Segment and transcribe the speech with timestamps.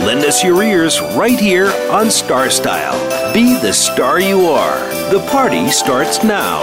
[0.00, 2.98] Lend us your ears right here on Star Style.
[3.34, 4.78] Be the star you are.
[5.10, 6.62] The party starts now.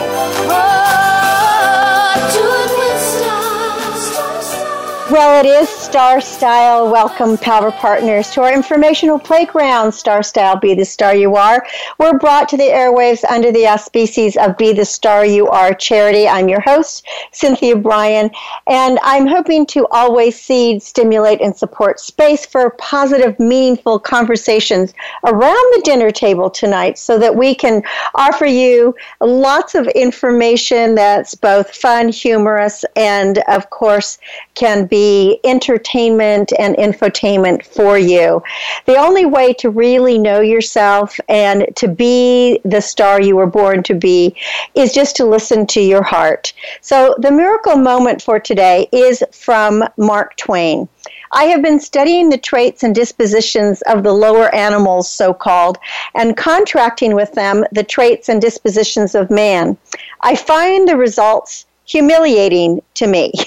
[5.11, 6.91] Well, it is Star Style.
[6.91, 11.65] Welcome, Power Partners, to our informational playground, Star Style Be the Star You Are.
[11.97, 16.27] We're brought to the airwaves under the auspices of Be the Star You Are charity.
[16.27, 18.29] I'm your host, Cynthia Bryan,
[18.67, 25.73] and I'm hoping to always seed, stimulate, and support space for positive, meaningful conversations around
[25.75, 27.81] the dinner table tonight so that we can
[28.13, 34.17] offer you lots of information that's both fun, humorous, and, of course,
[34.53, 35.39] can be be
[35.77, 38.41] entertainment and infotainment for you.
[38.85, 43.83] The only way to really know yourself and to be the star you were born
[43.83, 44.35] to be
[44.73, 46.53] is just to listen to your heart.
[46.81, 50.89] So, the miracle moment for today is from Mark Twain.
[51.31, 55.77] I have been studying the traits and dispositions of the lower animals, so called,
[56.15, 59.77] and contracting with them the traits and dispositions of man.
[60.21, 63.33] I find the results humiliating to me.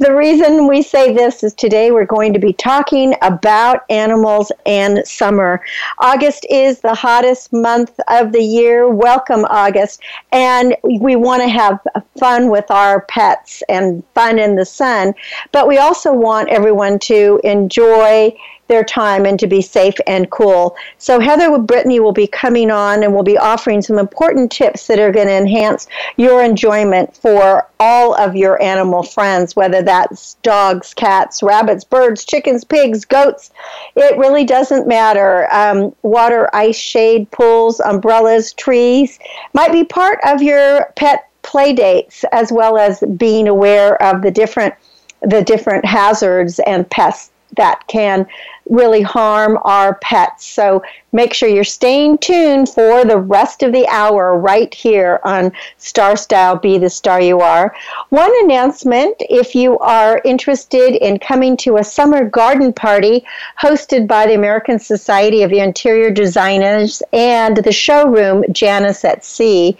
[0.00, 5.06] The reason we say this is today we're going to be talking about animals and
[5.06, 5.62] summer.
[5.98, 8.88] August is the hottest month of the year.
[8.88, 10.00] Welcome, August.
[10.32, 11.80] And we want to have
[12.18, 15.12] fun with our pets and fun in the sun,
[15.52, 18.34] but we also want everyone to enjoy
[18.70, 20.76] their time and to be safe and cool.
[20.96, 24.86] So Heather with Brittany will be coming on and will be offering some important tips
[24.86, 30.34] that are going to enhance your enjoyment for all of your animal friends, whether that's
[30.42, 33.50] dogs, cats, rabbits, birds, chickens, pigs, goats.
[33.96, 35.52] It really doesn't matter.
[35.52, 39.18] Um, water, ice, shade, pools, umbrellas, trees
[39.52, 44.30] might be part of your pet play dates as well as being aware of the
[44.30, 44.74] different
[45.22, 48.26] the different hazards and pests that can
[48.70, 50.46] really harm our pets.
[50.46, 50.82] So
[51.12, 56.16] make sure you're staying tuned for the rest of the hour right here on Star
[56.16, 57.74] Style Be the Star You Are.
[58.10, 63.24] One announcement if you are interested in coming to a summer garden party
[63.60, 69.76] hosted by the American Society of Interior Designers and the showroom Janice at Sea,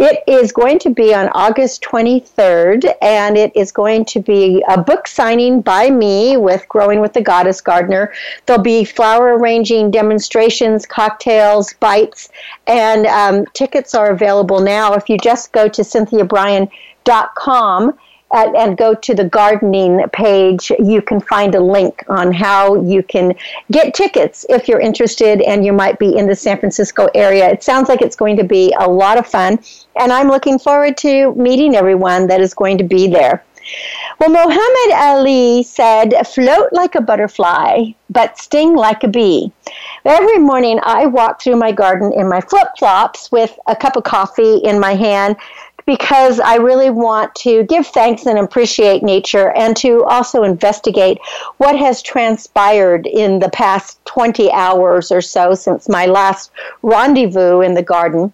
[0.00, 4.80] it is going to be on August 23rd and it is going to be a
[4.80, 8.10] book signing by me with Growing with the Goddess Gardener.
[8.46, 12.30] There'll be flower arranging demonstrations cocktails, bites,
[12.66, 14.94] and um, tickets are available now.
[14.94, 17.98] If you just go to cynthiabryan.com
[18.32, 23.02] and, and go to the gardening page, you can find a link on how you
[23.02, 23.34] can
[23.70, 27.48] get tickets if you're interested and you might be in the San Francisco area.
[27.48, 29.58] It sounds like it's going to be a lot of fun,
[29.98, 33.42] and I'm looking forward to meeting everyone that is going to be there.
[34.18, 39.52] Well, Muhammad Ali said, float like a butterfly, but sting like a bee.
[40.04, 44.04] Every morning I walk through my garden in my flip flops with a cup of
[44.04, 45.36] coffee in my hand
[45.86, 51.18] because I really want to give thanks and appreciate nature and to also investigate
[51.56, 56.50] what has transpired in the past 20 hours or so since my last
[56.82, 58.32] rendezvous in the garden.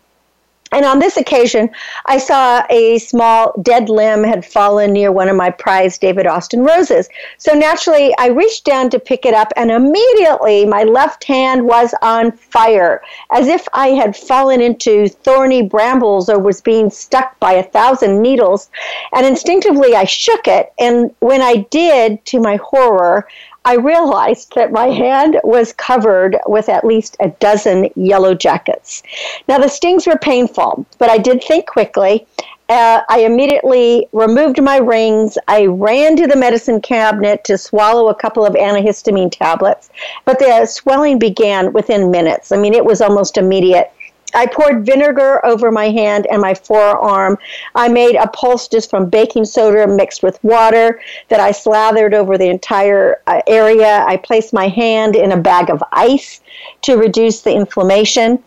[0.72, 1.70] And on this occasion,
[2.06, 6.62] I saw a small dead limb had fallen near one of my prized David Austin
[6.62, 7.08] roses.
[7.38, 11.94] So naturally, I reached down to pick it up, and immediately my left hand was
[12.02, 13.00] on fire,
[13.30, 18.20] as if I had fallen into thorny brambles or was being stuck by a thousand
[18.20, 18.68] needles.
[19.14, 20.72] And instinctively, I shook it.
[20.78, 23.28] And when I did, to my horror,
[23.66, 29.02] I realized that my hand was covered with at least a dozen yellow jackets.
[29.48, 32.24] Now, the stings were painful, but I did think quickly.
[32.68, 35.36] Uh, I immediately removed my rings.
[35.48, 39.90] I ran to the medicine cabinet to swallow a couple of antihistamine tablets,
[40.24, 42.52] but the swelling began within minutes.
[42.52, 43.92] I mean, it was almost immediate.
[44.36, 47.38] I poured vinegar over my hand and my forearm.
[47.74, 52.50] I made a poultice from baking soda mixed with water that I slathered over the
[52.50, 54.04] entire uh, area.
[54.06, 56.42] I placed my hand in a bag of ice
[56.82, 58.42] to reduce the inflammation.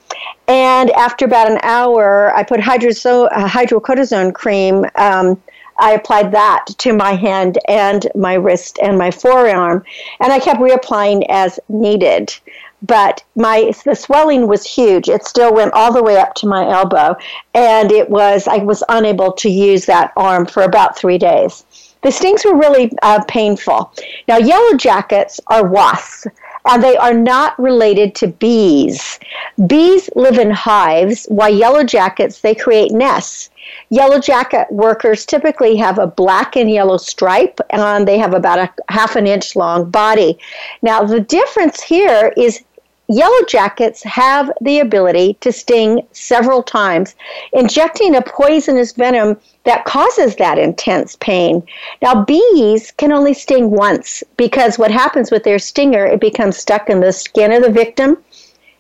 [0.48, 5.42] And after about an hour, I put hydroso- uh, hydrocortisone cream um,
[5.80, 9.84] I applied that to my hand and my wrist and my forearm,
[10.20, 12.36] and I kept reapplying as needed.
[12.82, 15.10] But my the swelling was huge.
[15.10, 17.16] It still went all the way up to my elbow,
[17.54, 21.66] and it was I was unable to use that arm for about three days.
[22.02, 23.92] The stings were really uh, painful.
[24.28, 26.28] Now, yellow jackets are wasps
[26.66, 29.20] and they are not related to bees.
[29.68, 33.50] Bees live in hives, while yellow jackets, they create nests.
[33.90, 38.70] Yellow jacket workers typically have a black and yellow stripe, and they have about a
[38.92, 40.38] half an inch long body.
[40.82, 42.64] Now, the difference here is
[43.12, 47.16] Yellow jackets have the ability to sting several times,
[47.54, 51.64] injecting a poisonous venom that causes that intense pain.
[52.04, 56.88] Now, bees can only sting once because what happens with their stinger, it becomes stuck
[56.88, 58.18] in the skin of the victim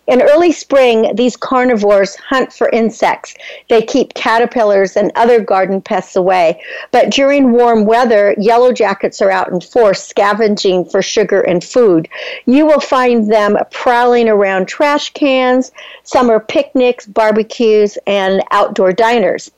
[0.09, 3.35] in early spring, these carnivores hunt for insects.
[3.69, 6.63] They keep caterpillars and other garden pests away.
[6.89, 12.09] But during warm weather, yellow jackets are out in force scavenging for sugar and food.
[12.47, 15.71] You will find them prowling around trash cans,
[16.01, 19.51] summer picnics, barbecues, and outdoor diners.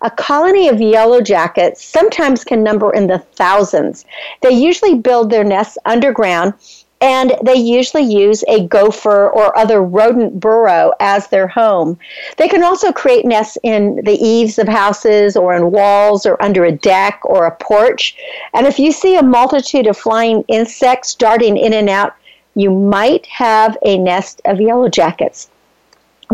[0.00, 4.06] A colony of yellow jackets sometimes can number in the thousands.
[4.40, 6.54] They usually build their nests underground
[7.00, 11.98] and they usually use a gopher or other rodent burrow as their home.
[12.36, 16.64] They can also create nests in the eaves of houses or in walls or under
[16.64, 18.16] a deck or a porch.
[18.54, 22.14] And if you see a multitude of flying insects darting in and out,
[22.54, 25.48] you might have a nest of yellow jackets.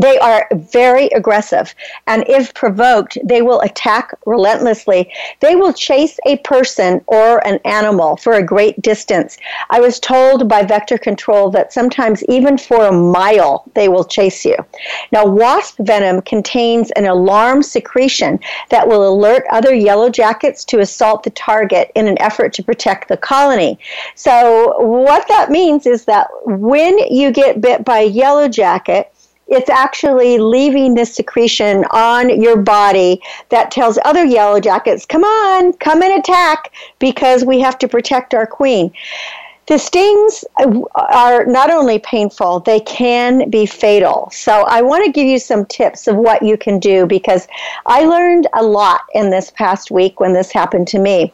[0.00, 1.74] They are very aggressive,
[2.06, 5.12] and if provoked, they will attack relentlessly.
[5.40, 9.36] They will chase a person or an animal for a great distance.
[9.70, 14.44] I was told by vector control that sometimes even for a mile they will chase
[14.44, 14.56] you.
[15.12, 18.40] Now, wasp venom contains an alarm secretion
[18.70, 23.08] that will alert other yellow jackets to assault the target in an effort to protect
[23.08, 23.78] the colony.
[24.16, 29.13] So, what that means is that when you get bit by a yellow jacket,
[29.48, 33.20] it's actually leaving this secretion on your body
[33.50, 38.34] that tells other yellow jackets, come on, come and attack because we have to protect
[38.34, 38.92] our queen.
[39.66, 44.28] The stings uh, are not only painful, they can be fatal.
[44.30, 47.48] So, I want to give you some tips of what you can do because
[47.86, 51.32] I learned a lot in this past week when this happened to me.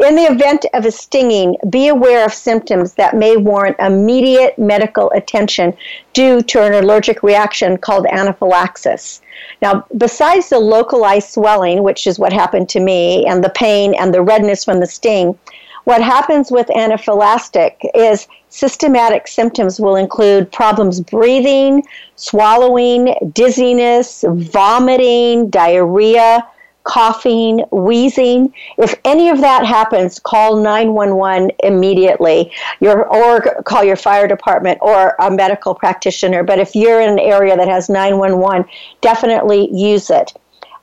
[0.00, 5.10] In the event of a stinging, be aware of symptoms that may warrant immediate medical
[5.10, 5.76] attention
[6.14, 9.20] due to an allergic reaction called anaphylaxis.
[9.60, 14.14] Now, besides the localized swelling, which is what happened to me, and the pain and
[14.14, 15.38] the redness from the sting,
[15.84, 21.82] what happens with anaphylactic is systematic symptoms will include problems breathing,
[22.16, 26.46] swallowing, dizziness, vomiting, diarrhea,
[26.84, 28.52] coughing, wheezing.
[28.78, 32.52] If any of that happens, call 911 immediately.
[32.80, 36.42] Your, or call your fire department or a medical practitioner.
[36.42, 38.66] But if you're in an area that has 911,
[39.00, 40.32] definitely use it.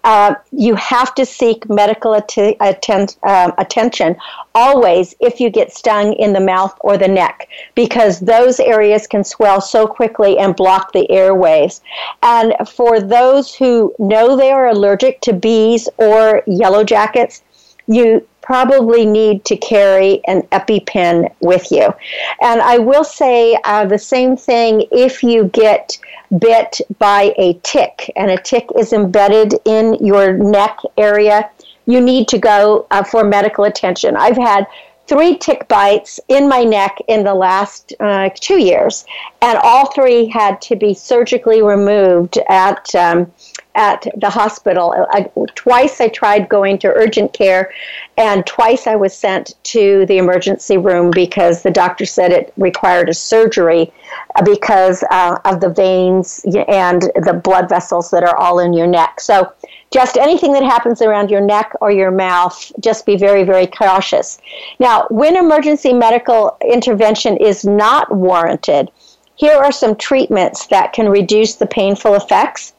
[0.08, 4.16] Uh, you have to seek medical att- atten- um, attention
[4.56, 9.26] always if you get stung in the mouth or the neck because those areas can
[9.26, 11.82] swell so quickly and block the airways.
[12.24, 17.42] And for those who know they are allergic to bees or yellow jackets,
[17.88, 21.94] you probably need to carry an EpiPen with you.
[22.42, 26.00] And I will say uh, the same thing if you get
[26.40, 31.50] bit by a tick and a tick is embedded in your neck area,
[31.88, 34.16] you need to go uh, for medical attention.
[34.16, 34.66] I've had
[35.08, 39.06] three tick bites in my neck in the last uh, two years,
[39.42, 43.32] and all three had to be surgically removed at um,
[43.78, 44.94] at the hospital.
[45.12, 47.72] I, twice I tried going to urgent care,
[48.18, 53.08] and twice I was sent to the emergency room because the doctor said it required
[53.08, 53.94] a surgery
[54.36, 58.88] uh, because uh, of the veins and the blood vessels that are all in your
[58.88, 59.22] neck.
[59.22, 59.54] So,
[59.90, 64.40] just anything that happens around your neck or your mouth, just be very, very cautious.
[64.80, 68.92] Now, when emergency medical intervention is not warranted,
[69.36, 72.74] here are some treatments that can reduce the painful effects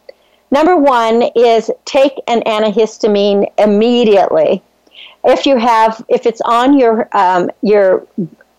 [0.50, 4.62] Number one is take an antihistamine immediately.
[5.24, 8.06] If you have, if it's on your um, your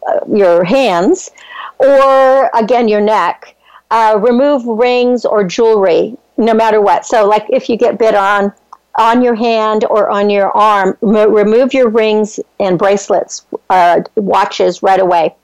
[0.07, 1.31] uh, your hands,
[1.79, 3.55] or again your neck,
[3.91, 7.05] uh, remove rings or jewelry, no matter what.
[7.05, 8.53] So, like if you get bit on
[8.97, 14.99] on your hand or on your arm, remove your rings and bracelets, uh, watches right
[14.99, 15.35] away.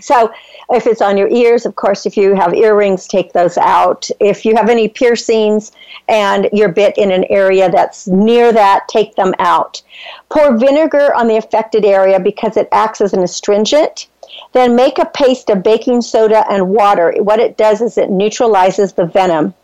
[0.00, 0.32] So,
[0.70, 4.08] if it's on your ears, of course, if you have earrings, take those out.
[4.20, 5.72] If you have any piercings
[6.08, 9.82] and you're bit in an area that's near that, take them out.
[10.30, 14.06] Pour vinegar on the affected area because it acts as an astringent.
[14.52, 17.12] Then make a paste of baking soda and water.
[17.18, 19.54] What it does is it neutralizes the venom.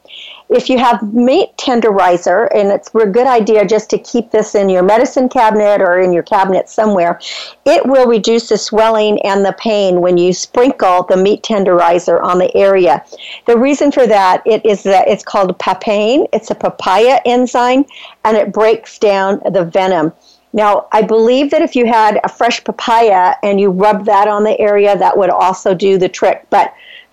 [0.49, 4.69] If you have meat tenderizer, and it's a good idea just to keep this in
[4.69, 7.21] your medicine cabinet or in your cabinet somewhere,
[7.65, 12.39] it will reduce the swelling and the pain when you sprinkle the meat tenderizer on
[12.39, 13.05] the area.
[13.47, 16.27] The reason for that it is that it's called papain.
[16.33, 17.85] It's a papaya enzyme,
[18.25, 20.13] and it breaks down the venom.
[20.53, 24.43] Now, I believe that if you had a fresh papaya and you rub that on
[24.43, 26.47] the area, that would also do the trick.
[26.49, 26.73] But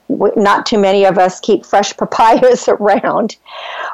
[0.10, 3.38] not too many of us keep fresh papayas around.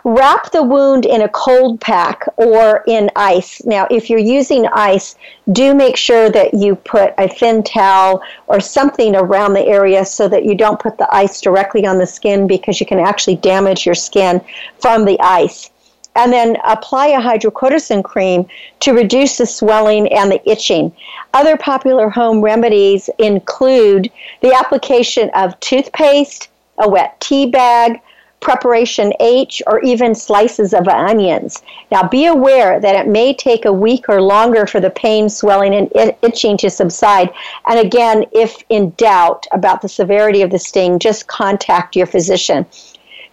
[0.04, 3.64] Wrap the wound in a cold pack or in ice.
[3.66, 5.16] Now, if you're using ice,
[5.52, 10.28] do make sure that you put a thin towel or something around the area so
[10.28, 13.86] that you don't put the ice directly on the skin because you can actually damage
[13.86, 14.42] your skin
[14.80, 15.72] from the ice
[16.16, 18.46] and then apply a hydrocortisone cream
[18.82, 20.92] to reduce the swelling and the itching.
[21.34, 24.12] Other popular home remedies include
[24.42, 26.50] the application of toothpaste,
[26.80, 28.02] a wet tea bag,
[28.40, 31.62] preparation H, or even slices of onions.
[31.92, 35.74] Now, be aware that it may take a week or longer for the pain, swelling,
[35.74, 37.32] and itching to subside.
[37.66, 42.66] And again, if in doubt about the severity of the sting, just contact your physician.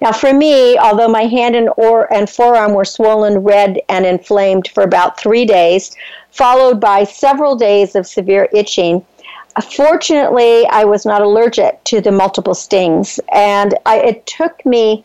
[0.00, 4.68] Now, for me, although my hand and, or, and forearm were swollen, red, and inflamed
[4.68, 5.96] for about three days,
[6.30, 9.04] followed by several days of severe itching,
[9.56, 13.18] uh, fortunately, I was not allergic to the multiple stings.
[13.32, 15.04] And I, it took me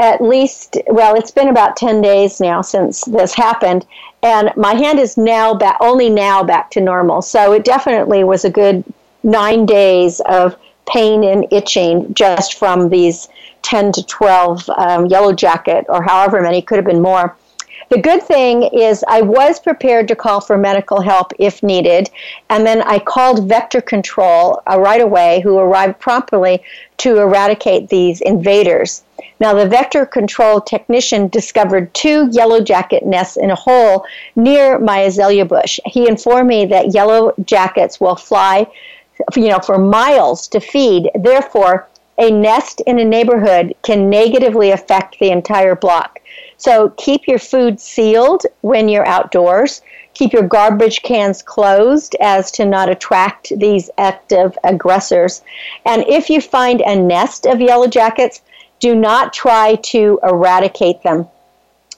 [0.00, 3.86] at least, well, it's been about 10 days now since this happened.
[4.22, 7.20] And my hand is now back, only now back to normal.
[7.20, 8.82] So it definitely was a good
[9.22, 13.28] nine days of pain and itching just from these
[13.62, 17.36] 10 to 12 um, yellow jacket or however many, could have been more.
[17.92, 22.08] The good thing is, I was prepared to call for medical help if needed,
[22.48, 26.62] and then I called Vector Control uh, right away, who arrived promptly
[26.98, 29.02] to eradicate these invaders.
[29.40, 35.00] Now, the Vector Control technician discovered two yellow jacket nests in a hole near my
[35.00, 35.78] azalea bush.
[35.84, 38.68] He informed me that yellow jackets will fly,
[39.36, 41.10] you know, for miles to feed.
[41.14, 41.88] Therefore,
[42.18, 46.20] a nest in a neighborhood can negatively affect the entire block.
[46.56, 49.82] So keep your food sealed when you're outdoors.
[50.14, 55.42] Keep your garbage cans closed as to not attract these active aggressors.
[55.86, 58.42] And if you find a nest of yellow jackets,
[58.78, 61.28] do not try to eradicate them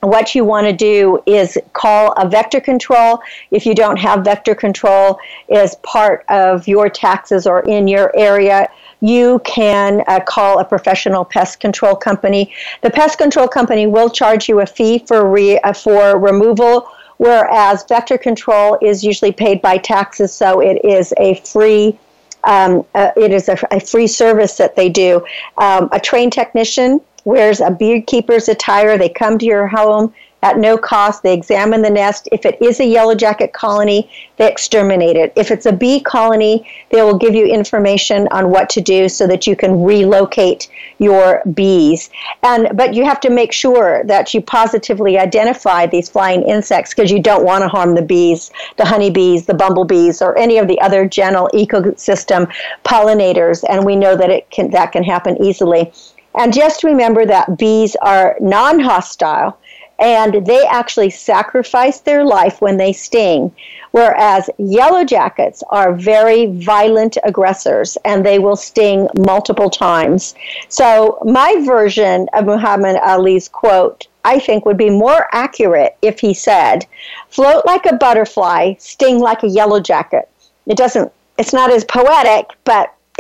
[0.05, 3.21] what you want to do is call a vector control.
[3.51, 5.19] If you don't have vector control
[5.51, 8.69] as part of your taxes or in your area,
[9.01, 12.53] you can uh, call a professional pest control company.
[12.81, 17.85] The pest control company will charge you a fee for re, uh, for removal, whereas
[17.85, 21.99] vector control is usually paid by taxes, so it is a free.
[22.45, 25.25] Um, uh, it is a, a, free service that they do.
[25.57, 28.97] Um, a trained technician wears a beekeeper's attire.
[28.97, 30.15] They come to your home
[30.45, 31.23] at no cost.
[31.23, 32.29] They examine the nest.
[32.31, 35.33] If it is a yellow jacket colony, they exterminate it.
[35.37, 39.27] If it's a bee colony, they will give you information on what to do so
[39.27, 42.11] that you can relocate your bees.
[42.43, 47.11] And but you have to make sure that you positively identify these flying insects because
[47.11, 50.79] you don't want to harm the bees, the honeybees, the bumblebees, or any of the
[50.83, 52.53] other general ecosystem
[52.85, 53.65] pollinators.
[53.67, 55.91] And we know that it can that can happen easily.
[56.35, 59.59] And just remember that bees are non hostile
[59.99, 63.55] and they actually sacrifice their life when they sting.
[63.93, 70.35] Whereas yellow jackets are very violent aggressors and they will sting multiple times.
[70.69, 76.35] So, my version of Muhammad Ali's quote, I think, would be more accurate if he
[76.35, 76.87] said,
[77.29, 80.29] Float like a butterfly, sting like a yellow jacket.
[80.67, 82.93] It doesn't, it's not as poetic, but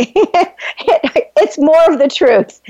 [1.36, 2.60] it's more of the truth.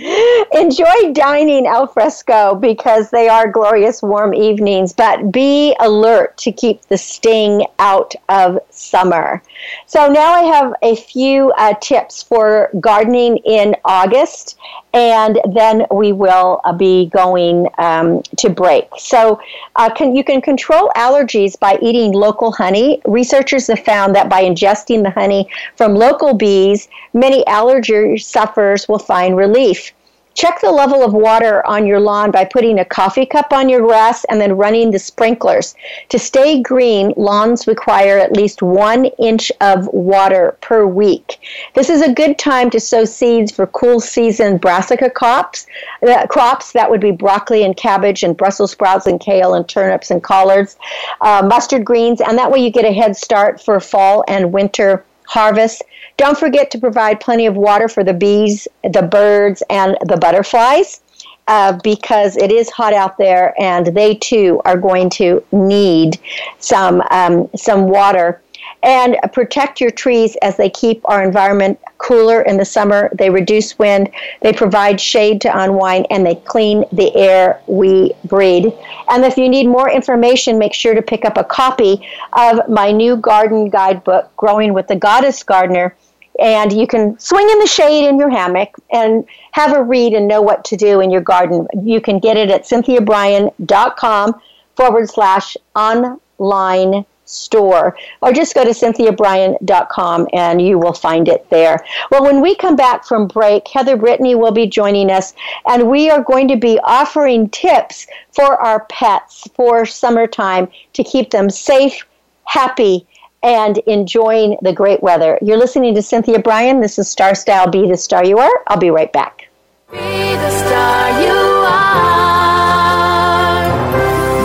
[0.52, 6.82] Enjoy dining al fresco because they are glorious warm evenings, but be alert to keep
[6.82, 9.42] the sting out of summer.
[9.86, 14.58] So now I have a few uh, tips for gardening in August,
[14.92, 18.88] and then we will uh, be going um, to break.
[18.98, 19.40] So
[19.76, 23.00] uh, can, you can control allergies by eating local honey.
[23.06, 28.98] Researchers have found that by ingesting the honey from local bees, many allergy sufferers will
[28.98, 29.92] find relief.
[30.34, 33.80] check the level of water on your lawn by putting a coffee cup on your
[33.80, 35.74] grass and then running the sprinklers.
[36.08, 41.38] To stay green, lawns require at least one inch of water per week.
[41.74, 45.66] This is a good time to sow seeds for cool season brassica crops.
[46.02, 50.10] Uh, crops that would be broccoli and cabbage and Brussels sprouts and kale and turnips
[50.10, 50.76] and collards,
[51.20, 55.04] uh, mustard greens, and that way you get a head start for fall and winter
[55.26, 55.82] harvest.
[56.16, 61.00] Don't forget to provide plenty of water for the bees, the birds, and the butterflies.
[61.46, 66.18] Uh, because it is hot out there, and they too are going to need
[66.58, 68.40] some um, some water
[68.82, 73.10] and protect your trees as they keep our environment cooler in the summer.
[73.14, 74.10] They reduce wind,
[74.42, 78.72] they provide shade to unwind, and they clean the air we breathe.
[79.08, 82.92] And if you need more information, make sure to pick up a copy of my
[82.92, 85.96] new garden guidebook, Growing with the Goddess Gardener.
[86.40, 90.26] And you can swing in the shade in your hammock and have a read and
[90.26, 91.66] know what to do in your garden.
[91.82, 94.40] You can get it at cynthiabryan.com
[94.76, 101.84] forward slash online store or just go to cynthiabryan.com and you will find it there.
[102.10, 105.34] Well, when we come back from break, Heather Brittany will be joining us
[105.66, 111.30] and we are going to be offering tips for our pets for summertime to keep
[111.30, 112.06] them safe,
[112.44, 113.06] happy,
[113.44, 115.38] and enjoying the great weather.
[115.42, 116.80] You're listening to Cynthia Bryan.
[116.80, 118.64] This is Star Style Be the Star You Are.
[118.66, 119.48] I'll be right back.
[119.92, 121.34] Be the star you
[121.68, 121.94] are.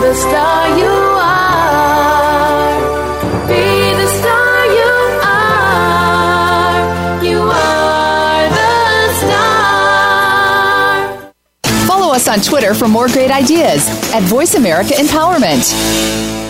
[0.02, 0.84] The star you
[1.18, 2.80] are.
[3.48, 4.92] Be the star you
[5.24, 6.84] are.
[7.24, 9.12] You are the
[11.24, 11.32] star.
[11.86, 16.49] Follow us on Twitter for more great ideas at Voice America Empowerment.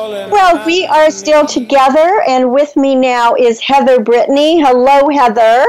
[0.41, 4.59] Well, uh, we are still together, and with me now is Heather Brittany.
[4.59, 5.67] Hello, Heather.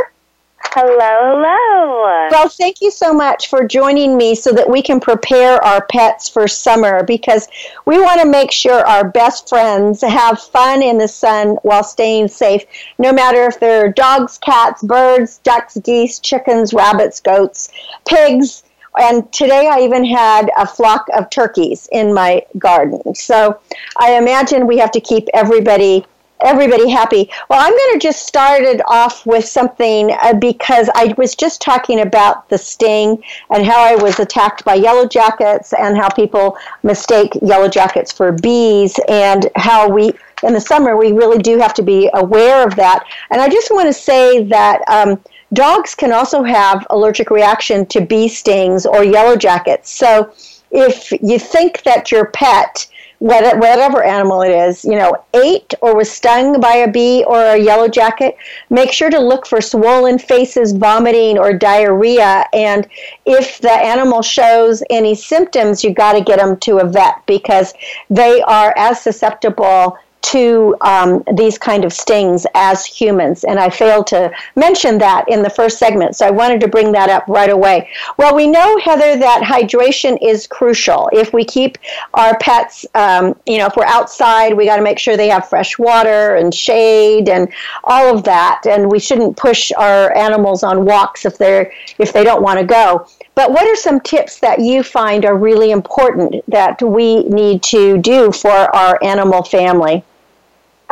[0.65, 2.29] Hello, hello.
[2.31, 6.31] Well, thank you so much for joining me so that we can prepare our pets
[6.31, 7.49] for summer because
[7.85, 12.29] we want to make sure our best friends have fun in the sun while staying
[12.29, 12.65] safe,
[12.99, 17.71] no matter if they're dogs, cats, birds, ducks, geese, chickens, rabbits, goats,
[18.09, 18.62] pigs.
[18.98, 23.14] And today I even had a flock of turkeys in my garden.
[23.14, 23.59] So
[23.96, 26.05] I imagine we have to keep everybody
[26.44, 27.31] everybody happy.
[27.48, 31.61] Well, I'm going to just start it off with something uh, because I was just
[31.61, 36.57] talking about the sting and how I was attacked by yellow jackets and how people
[36.83, 41.74] mistake yellow jackets for bees and how we in the summer we really do have
[41.74, 43.05] to be aware of that.
[43.31, 45.22] And I just want to say that um,
[45.53, 49.91] dogs can also have allergic reaction to bee stings or yellow jackets.
[49.91, 50.33] So
[50.71, 52.87] if you think that your pet
[53.23, 57.57] whatever animal it is, you know, ate or was stung by a bee or a
[57.57, 58.37] yellow jacket,
[58.69, 62.45] make sure to look for swollen faces, vomiting, or diarrhea.
[62.53, 62.88] And
[63.25, 67.75] if the animal shows any symptoms, you got to get them to a vet because
[68.11, 73.45] they are as susceptible to um, these kind of stings as humans.
[73.45, 76.93] And I failed to mention that in the first segment, so I wanted to bring
[76.93, 77.91] that up right away.
[78.17, 81.11] Well, we know, Heather, that hydration is crucial.
[81.13, 81.79] If we keep
[82.15, 85.49] our pets, um, you know, if we're outside, we got to make sure they have
[85.49, 87.49] fresh water and shade and
[87.85, 88.63] all of that.
[88.67, 92.65] And we shouldn't push our animals on walks if they're if they don't want to
[92.65, 93.07] go.
[93.35, 97.99] But what are some tips that you find are really important that we need to
[97.99, 100.05] do for our animal family?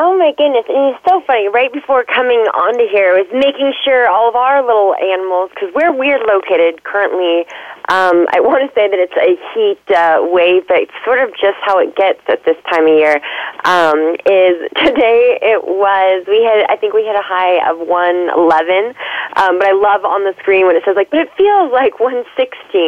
[0.03, 1.53] Oh my goodness, and it's so funny.
[1.53, 5.93] Right before coming onto here, was making sure all of our little animals, because where
[5.93, 7.45] we're located currently,
[7.93, 11.37] um, I want to say that it's a heat uh, wave, but it's sort of
[11.37, 13.21] just how it gets at this time of year.
[13.69, 18.97] Um, is today it was we had I think we had a high of 111,
[19.37, 22.01] um, but I love on the screen when it says like, but it feels like
[22.01, 22.25] 116.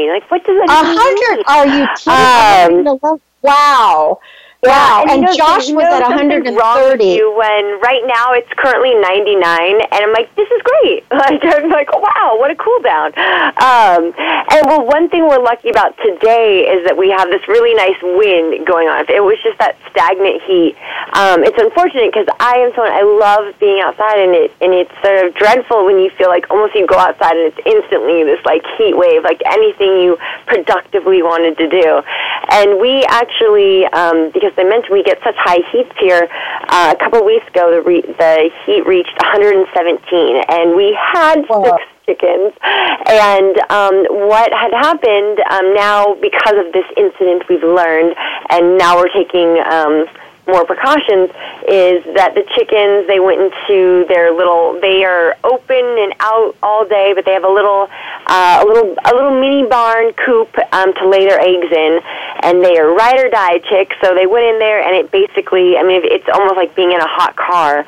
[0.09, 0.97] Like what does that mean?
[0.97, 1.45] 100?
[1.45, 2.89] Are you kidding?
[3.05, 4.17] Um, wow.
[4.63, 6.47] Wow, and, and know, Josh was at 130.
[6.47, 11.03] You when right now it's currently 99, and I'm like, this is great.
[11.23, 13.15] Like I'm like, wow, what a cool down.
[13.15, 17.75] Um, and well, one thing we're lucky about today is that we have this really
[17.79, 19.07] nice wind going on.
[19.07, 20.75] If it was just that stagnant heat,
[21.15, 24.91] um, it's unfortunate because I am someone I love being outside, and it and it's
[24.99, 28.43] sort of dreadful when you feel like almost you go outside and it's instantly this
[28.43, 30.19] like heat wave, like anything you
[30.51, 32.03] productively wanted to do.
[32.51, 36.29] And we actually, um, because as I mentioned, we get such high heats here.
[36.69, 39.65] Uh, a couple of weeks ago, the, re- the heat reached 117,
[40.49, 41.65] and we had wow.
[41.65, 42.53] six chickens.
[42.61, 48.15] And um, what had happened um, now, because of this incident, we've learned,
[48.51, 49.59] and now we're taking.
[49.65, 50.07] Um,
[50.47, 51.31] more precautions
[51.69, 56.85] is that the chickens they went into their little they are open and out all
[56.85, 57.87] day but they have a little
[58.27, 62.01] uh, a little a little mini barn coop um, to lay their eggs in.
[62.43, 65.77] And they are ride or die chicks so they went in there and it basically
[65.79, 67.87] I mean it's almost like being in a hot car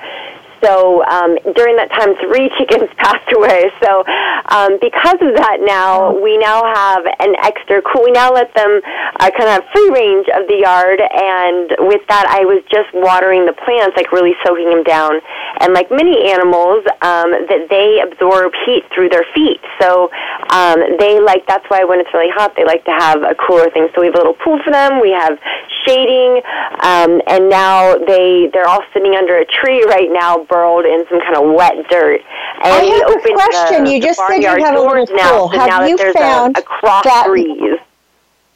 [0.65, 3.69] so um, during that time, three chickens passed away.
[3.85, 4.01] So
[4.49, 7.85] um, because of that, now we now have an extra.
[8.01, 8.81] We now let them
[9.21, 12.89] uh, kind of have free range of the yard, and with that, I was just
[12.97, 15.21] watering the plants, like really soaking them down.
[15.61, 19.61] And like many animals, um, that they absorb heat through their feet.
[19.81, 20.09] So
[20.51, 23.69] um, they like that's why when it's really hot, they like to have a cooler
[23.71, 23.89] thing.
[23.95, 25.01] So we have a little pool for them.
[25.01, 25.37] We have
[25.85, 26.41] shading,
[26.81, 31.21] um, and now they they're all sitting under a tree right now burrowed in some
[31.21, 32.21] kind of wet dirt.
[32.63, 33.85] And I have a question.
[33.85, 35.17] The, you just said you have a little pool.
[35.17, 37.79] Now, so have you found a, a cross that, breeze.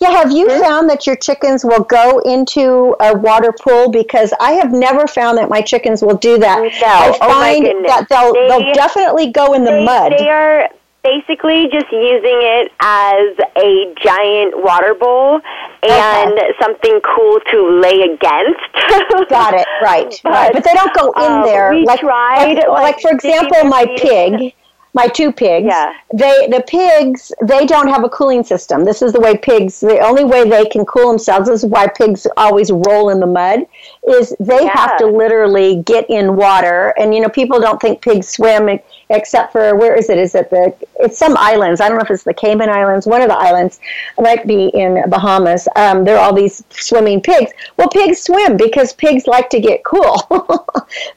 [0.01, 0.61] Yeah, have you hmm?
[0.61, 3.91] found that your chickens will go into a water pool?
[3.91, 6.61] Because I have never found that my chickens will do that.
[6.61, 6.87] No.
[6.87, 10.13] I oh find that they'll they, they'll definitely go in the they, mud.
[10.17, 10.71] They are
[11.03, 15.41] basically just using it as a giant water bowl
[15.83, 16.53] and okay.
[16.61, 18.61] something cool to lay against.
[19.29, 19.67] Got it.
[19.83, 20.21] Right.
[20.23, 20.53] But, right.
[20.53, 21.71] But they don't go in um, there.
[21.71, 22.55] We like, tried.
[22.55, 24.55] Like, like, like for example, my pig
[24.95, 25.93] my two pigs yeah.
[26.15, 29.99] they the pigs they don't have a cooling system this is the way pigs the
[30.01, 33.61] only way they can cool themselves this is why pigs always roll in the mud
[34.09, 34.77] is they yeah.
[34.77, 36.95] have to literally get in water.
[36.99, 38.79] And you know people don't think pigs swim
[39.11, 40.19] except for where is it?
[40.19, 41.81] Is it the it's some islands.
[41.81, 43.81] I don't know if it's the cayman islands one of the islands.
[44.19, 45.69] Might be in bahamas.
[45.77, 47.53] Um, there are all these swimming pigs.
[47.77, 50.17] Well pigs swim because pigs like to get cool.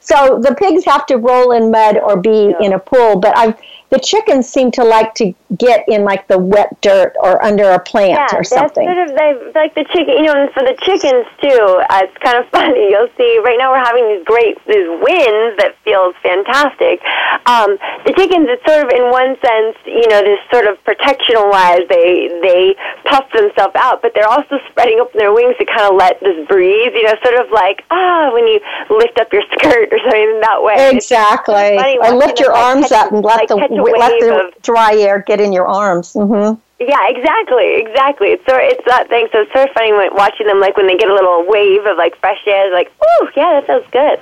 [0.00, 2.66] So the pigs have to roll in mud or be yeah.
[2.66, 3.18] in a pool.
[3.18, 3.58] But i've
[3.92, 7.78] the chickens seem to like to get in like the wet dirt or under a
[7.78, 8.88] plant yeah, or something.
[8.88, 11.60] That's sort of they, like the chicken, you know, and for the chickens too.
[11.92, 12.88] Uh, it's kind of funny.
[12.88, 17.04] You'll see right now we're having these great these winds that feels fantastic.
[17.44, 17.76] Um,
[18.08, 21.84] the chickens, it's sort of in one sense, you know, this sort of protectional wise,
[21.92, 22.72] they they
[23.04, 26.40] puff themselves out, but they're also spreading open their wings to kind of let this
[26.48, 28.56] breeze, you know, sort of like ah when you
[28.88, 30.96] lift up your skirt or something that way.
[30.96, 31.76] Exactly.
[32.00, 35.22] Or lift your arms catch, up and let like the let the of, dry air
[35.26, 36.12] get in your arms.
[36.14, 36.60] Mm-hmm.
[36.82, 38.34] Yeah, exactly, exactly.
[38.34, 39.28] It's sort, it's that thing.
[39.30, 41.86] So it's sort of funny when, watching them, like when they get a little wave
[41.86, 44.18] of like fresh air, like, oh yeah, that feels good.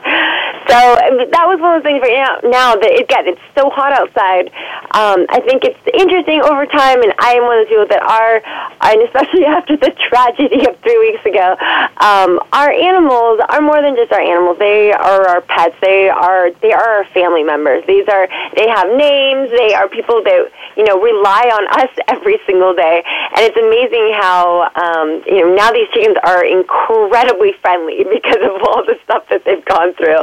[0.68, 2.36] So I mean, that was one of the things right now.
[2.44, 4.52] Now that again, it's so hot outside.
[4.92, 8.04] Um, I think it's interesting over time, and I am one of the people that
[8.04, 8.44] are,
[8.84, 11.56] and especially after the tragedy of three weeks ago,
[12.04, 14.60] um, our animals are more than just our animals.
[14.60, 15.80] They are our pets.
[15.80, 17.88] They are they are our family members.
[17.88, 19.48] These are they have names.
[19.48, 23.02] They are people that you know rely on us every single day.
[23.06, 28.58] And it's amazing how um, you know now these chickens are incredibly friendly because of
[28.66, 30.18] all the stuff that they've gone through.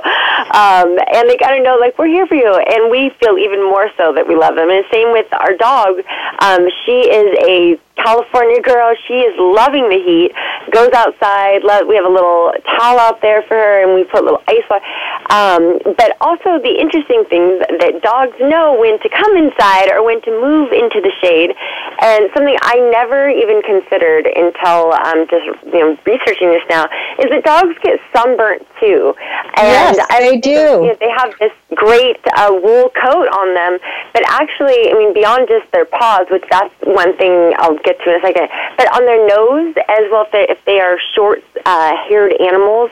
[0.51, 3.63] Um, and they got to know like we're here for you, and we feel even
[3.63, 4.69] more so that we love them.
[4.69, 6.03] And same with our dog.
[6.43, 8.93] Um, she is a California girl.
[9.07, 10.31] She is loving the heat.
[10.71, 11.63] Goes outside.
[11.87, 14.63] We have a little towel out there for her, and we put a little ice
[14.69, 14.85] water.
[15.29, 20.21] Um, but also the interesting thing that dogs know when to come inside or when
[20.21, 21.51] to move into the shade,
[21.99, 26.85] and something I never even considered until um, just you know researching this now
[27.19, 29.15] is that dogs get sunburnt too.
[29.57, 30.85] And yes, they do.
[30.85, 33.79] You know, they have this great uh, wool coat on them,
[34.13, 38.13] but actually, I mean, beyond just their paws, which that's one thing I'll get to
[38.13, 42.33] in a second, but on their nose as well if they, if they are short-haired
[42.33, 42.91] uh, animals.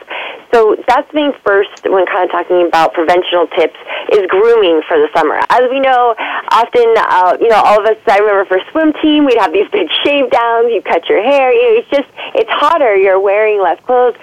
[0.54, 3.76] So that's being first when kind of talking about preventional tips
[4.12, 5.40] is grooming for the summer.
[5.50, 6.14] As we know,
[6.50, 9.68] often, uh, you know, all of us, I remember for swim team, we'd have these
[9.70, 13.60] big shave downs, you cut your hair, you know, it's just, it's hotter, you're wearing
[13.62, 14.14] less clothes.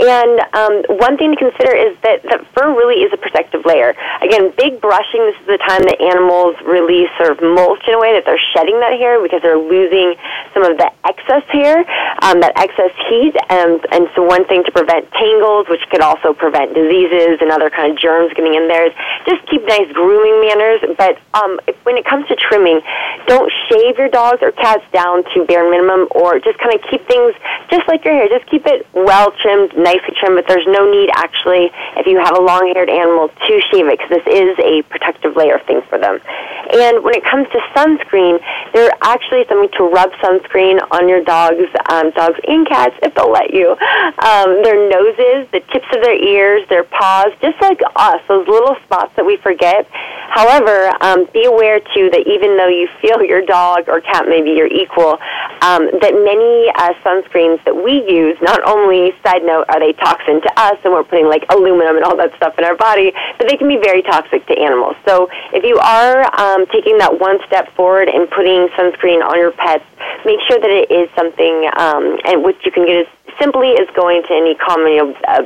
[0.00, 3.94] And um, one thing to consider is that, that fur really is a protective layer.
[4.22, 8.00] Again, big brushing, this is the time that animals release sort of mulch in a
[8.00, 10.14] way that they're shedding that hair because they're losing
[10.54, 11.84] some of the excess hair,
[12.22, 13.36] um, that excess heat.
[13.48, 17.70] And, and so one thing to prevent tangles, which could also prevent diseases and other
[17.70, 18.94] kind of germs getting in there, is
[19.26, 20.80] just keep nice grooming manners.
[20.96, 22.80] But um, if, when it comes to trimming,
[23.26, 27.02] don't shave your dogs or cats down to bare minimum or just kind of keep
[27.08, 27.34] things
[27.70, 28.28] just like your hair.
[28.28, 32.36] Just keep it well trimmed, nicely trimmed, but there's no need actually, if you have
[32.38, 36.20] a long-haired animal, to shave it because this is a protective layer thing for them.
[36.70, 38.38] And when it comes to sunscreen,
[38.72, 43.14] there are actually something to rub sunscreen on your dogs, um, dogs and cats, if
[43.14, 43.74] they'll let you.
[44.22, 48.76] Um, their noses, the tips of their ears, their paws, just like us, those little
[48.84, 49.88] spots that we forget.
[50.30, 54.42] However, um, be aware too that even though you feel your dog or cat may
[54.42, 55.16] be your equal,
[55.64, 60.40] um, that many uh, sunscreens that we use, not only, side note, are they toxin
[60.42, 63.48] to us and we're putting like aluminum and all that stuff in our body, but
[63.48, 64.96] they can be very toxic to animals.
[65.06, 69.52] So if you are um, taking that one step forward and putting sunscreen on your
[69.52, 69.84] pets,
[70.24, 73.88] make sure that it is something um, and which you can get as simply as
[73.96, 75.42] going to any common uh,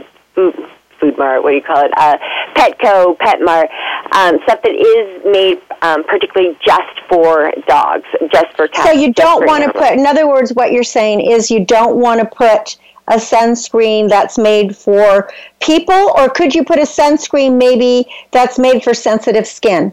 [1.06, 2.18] food, mart, what do you call it, uh,
[2.54, 3.68] Petco, Pet Mart,
[4.12, 8.90] um, stuff that is made um, particularly just for dogs, just for cats.
[8.90, 11.96] So you don't want to put, in other words, what you're saying is you don't
[11.96, 17.56] want to put a sunscreen that's made for people, or could you put a sunscreen
[17.56, 19.92] maybe that's made for sensitive skin?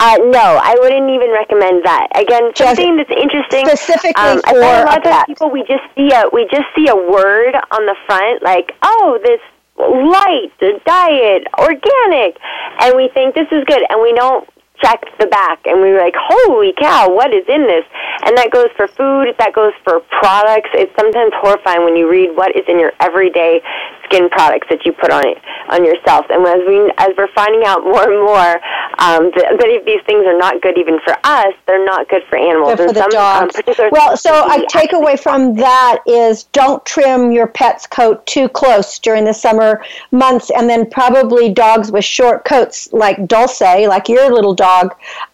[0.00, 2.08] Uh, no, I wouldn't even recommend that.
[2.16, 3.66] Again, something that's interesting.
[3.66, 6.96] Specifically um, for a lot of people, we just see a we just see a
[6.96, 9.38] word on the front, like oh, this
[9.78, 10.52] light,
[10.84, 12.36] diet, organic,
[12.80, 14.48] and we think this is good, and we don't
[14.82, 17.84] check the back and we were like, holy cow, what is in this?
[18.24, 20.70] And that goes for food, that goes for products.
[20.74, 23.62] It's sometimes horrifying when you read what is in your everyday
[24.04, 25.38] skin products that you put on it
[25.70, 26.26] on yourself.
[26.30, 28.60] And as we as we're finding out more and more
[28.98, 32.22] um, that, that if these things are not good even for us, they're not good
[32.28, 32.76] for animals.
[32.76, 33.56] Good for the some, um, dogs.
[33.56, 38.98] Um, well, so a takeaway from that is don't trim your pet's coat too close
[38.98, 44.32] during the summer months, and then probably dogs with short coats like Dulce, like your
[44.32, 44.71] little dog,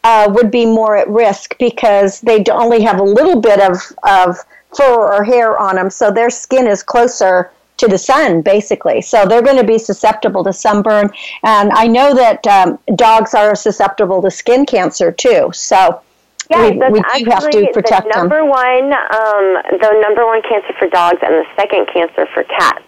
[0.05, 4.37] uh, would be more at risk because they only have a little bit of of
[4.77, 9.01] fur or hair on them, so their skin is closer to the sun, basically.
[9.01, 11.11] So they're going to be susceptible to sunburn.
[11.45, 15.51] And I know that um, dogs are susceptible to skin cancer too.
[15.55, 16.03] So
[16.51, 18.49] yeah, we, we do have to protect the number them.
[18.49, 22.83] one, um, the number one cancer for dogs, and the second cancer for cats.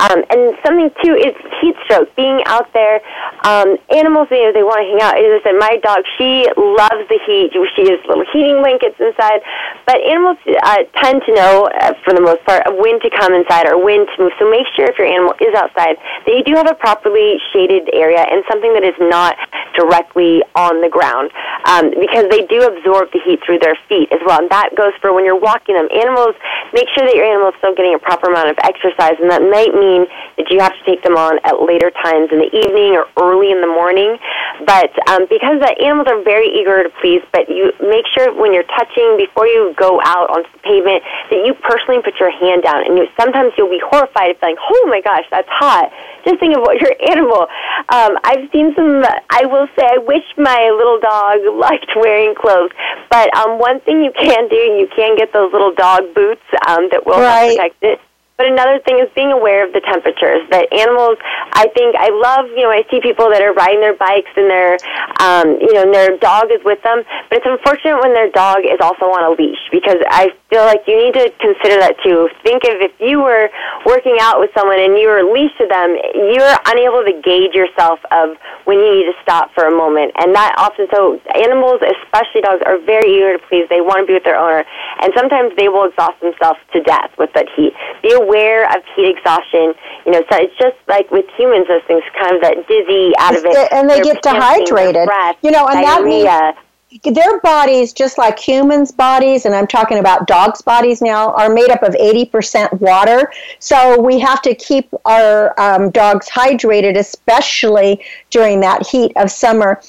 [0.00, 2.10] Um, and something too is heat stroke.
[2.16, 3.00] Being out there,
[3.44, 5.14] um, animals you they want to hang out.
[5.16, 7.54] As I said, my dog she loves the heat.
[7.76, 9.40] She has little heating blankets inside.
[9.86, 13.70] But animals uh, tend to know, uh, for the most part, when to come inside
[13.70, 14.32] or when to move.
[14.38, 17.88] So make sure if your animal is outside that you do have a properly shaded
[17.92, 19.36] area and something that is not
[19.76, 21.30] directly on the ground,
[21.66, 24.40] um, because they do absorb the heat through their feet as well.
[24.40, 25.88] And that goes for when you're walking them.
[25.92, 26.34] Animals,
[26.72, 29.43] make sure that your animal is still getting a proper amount of exercise, and that
[29.50, 32.96] might mean that you have to take them on at later times in the evening
[32.96, 34.18] or early in the morning.
[34.66, 38.52] But um, because the animals are very eager to please, but you make sure when
[38.52, 42.62] you're touching before you go out onto the pavement that you personally put your hand
[42.62, 42.86] down.
[42.86, 45.90] And you, sometimes you'll be horrified at like, oh my gosh, that's hot.
[46.24, 47.46] Just think of what your animal.
[47.90, 49.04] Um, I've seen some.
[49.30, 52.70] I will say, I wish my little dog liked wearing clothes.
[53.10, 56.88] But um, one thing you can do, you can get those little dog boots um,
[56.90, 57.56] that will right.
[57.56, 58.00] protect it
[58.36, 60.42] But another thing is being aware of the temperatures.
[60.50, 61.22] That animals,
[61.54, 64.50] I think, I love, you know, I see people that are riding their bikes and
[64.50, 64.74] their,
[65.22, 67.06] um, you know, and their dog is with them.
[67.30, 70.82] But it's unfortunate when their dog is also on a leash because I feel like
[70.90, 72.26] you need to consider that too.
[72.42, 73.54] Think of if you were
[73.86, 75.94] working out with someone and you were leashed to them,
[76.34, 78.34] you're unable to gauge yourself of
[78.66, 80.10] when you need to stop for a moment.
[80.18, 83.70] And that often, so animals, especially dogs, are very eager to please.
[83.70, 84.66] They want to be with their owner.
[84.98, 87.70] And sometimes they will exhaust themselves to death with that heat.
[88.02, 89.74] Be aware of heat exhaustion.
[90.06, 93.36] You know, so it's just like with humans, those things kind of that dizzy out
[93.36, 95.06] of it, and they get dehydrated.
[95.06, 96.24] Breath, you know, and diarrhea.
[96.24, 96.64] that means
[97.02, 101.70] their bodies, just like humans' bodies, and I'm talking about dogs' bodies now, are made
[101.70, 103.32] up of 80% water.
[103.58, 109.80] So we have to keep our um, dogs hydrated, especially during that heat of summer.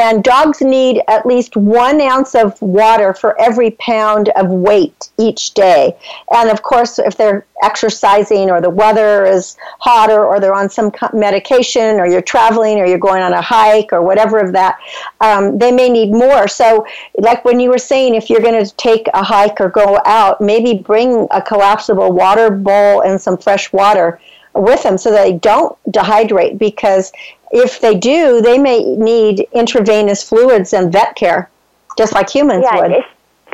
[0.00, 5.52] And dogs need at least one ounce of water for every pound of weight each
[5.54, 5.96] day.
[6.30, 10.90] And of course, if they're exercising or the weather is hotter or they're on some
[11.12, 14.78] medication or you're traveling or you're going on a hike or whatever of that,
[15.20, 16.48] um, they may need more.
[16.48, 16.86] So,
[17.18, 20.40] like when you were saying, if you're going to take a hike or go out,
[20.40, 24.20] maybe bring a collapsible water bowl and some fresh water
[24.54, 27.12] with them so they don't dehydrate because
[27.50, 31.50] if they do, they may need intravenous fluids and vet care,
[31.98, 33.04] just like humans yeah, would.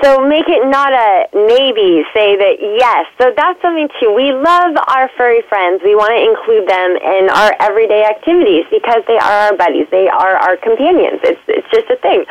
[0.02, 3.06] So make it not a maybe, say that yes.
[3.18, 4.14] So that's something too.
[4.14, 5.82] We love our furry friends.
[5.82, 9.90] We want to include them in our everyday activities because they are our buddies.
[9.90, 11.18] They are our companions.
[11.26, 12.22] It's, it's just a thing.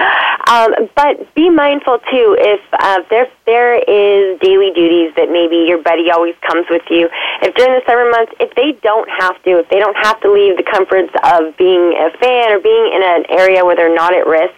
[0.48, 5.84] Um, but be mindful too if uh, there, there is daily duties that maybe your
[5.84, 7.12] buddy always comes with you.
[7.44, 10.32] If during the summer months, if they don't have to, if they don't have to
[10.32, 14.16] leave the comforts of being a fan or being in an area where they're not
[14.16, 14.56] at risk,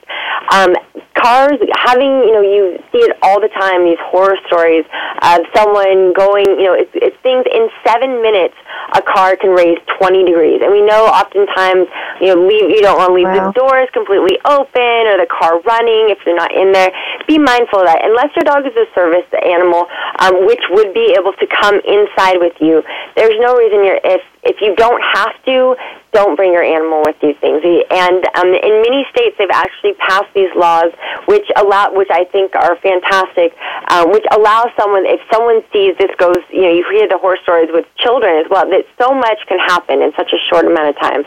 [0.53, 0.77] um,
[1.17, 4.85] cars, having, you know, you see it all the time, these horror stories
[5.21, 8.55] of someone going, you know, it's, it's things in seven minutes
[8.95, 10.61] a car can raise 20 degrees.
[10.63, 11.87] And we know oftentimes,
[12.21, 13.51] you know, leave, you don't want to leave Wow.
[13.51, 16.91] the doors completely open or the car running if you're not in there.
[17.27, 18.03] Be mindful of that.
[18.03, 19.85] Unless your dog is a service animal,
[20.19, 22.83] um, which would be able to come inside with you,
[23.15, 25.75] there's no reason you're, if, if you don't have to,
[26.11, 27.61] don't bring your animal with these things.
[27.61, 30.91] And um, in many states, they've actually passed these laws,
[31.27, 33.53] which allow, which I think are fantastic,
[33.87, 37.37] uh, which allow someone, if someone sees this goes, you know, you hear the horror
[37.43, 38.58] stories with children as well.
[38.65, 41.23] That so much can happen in such a short amount of time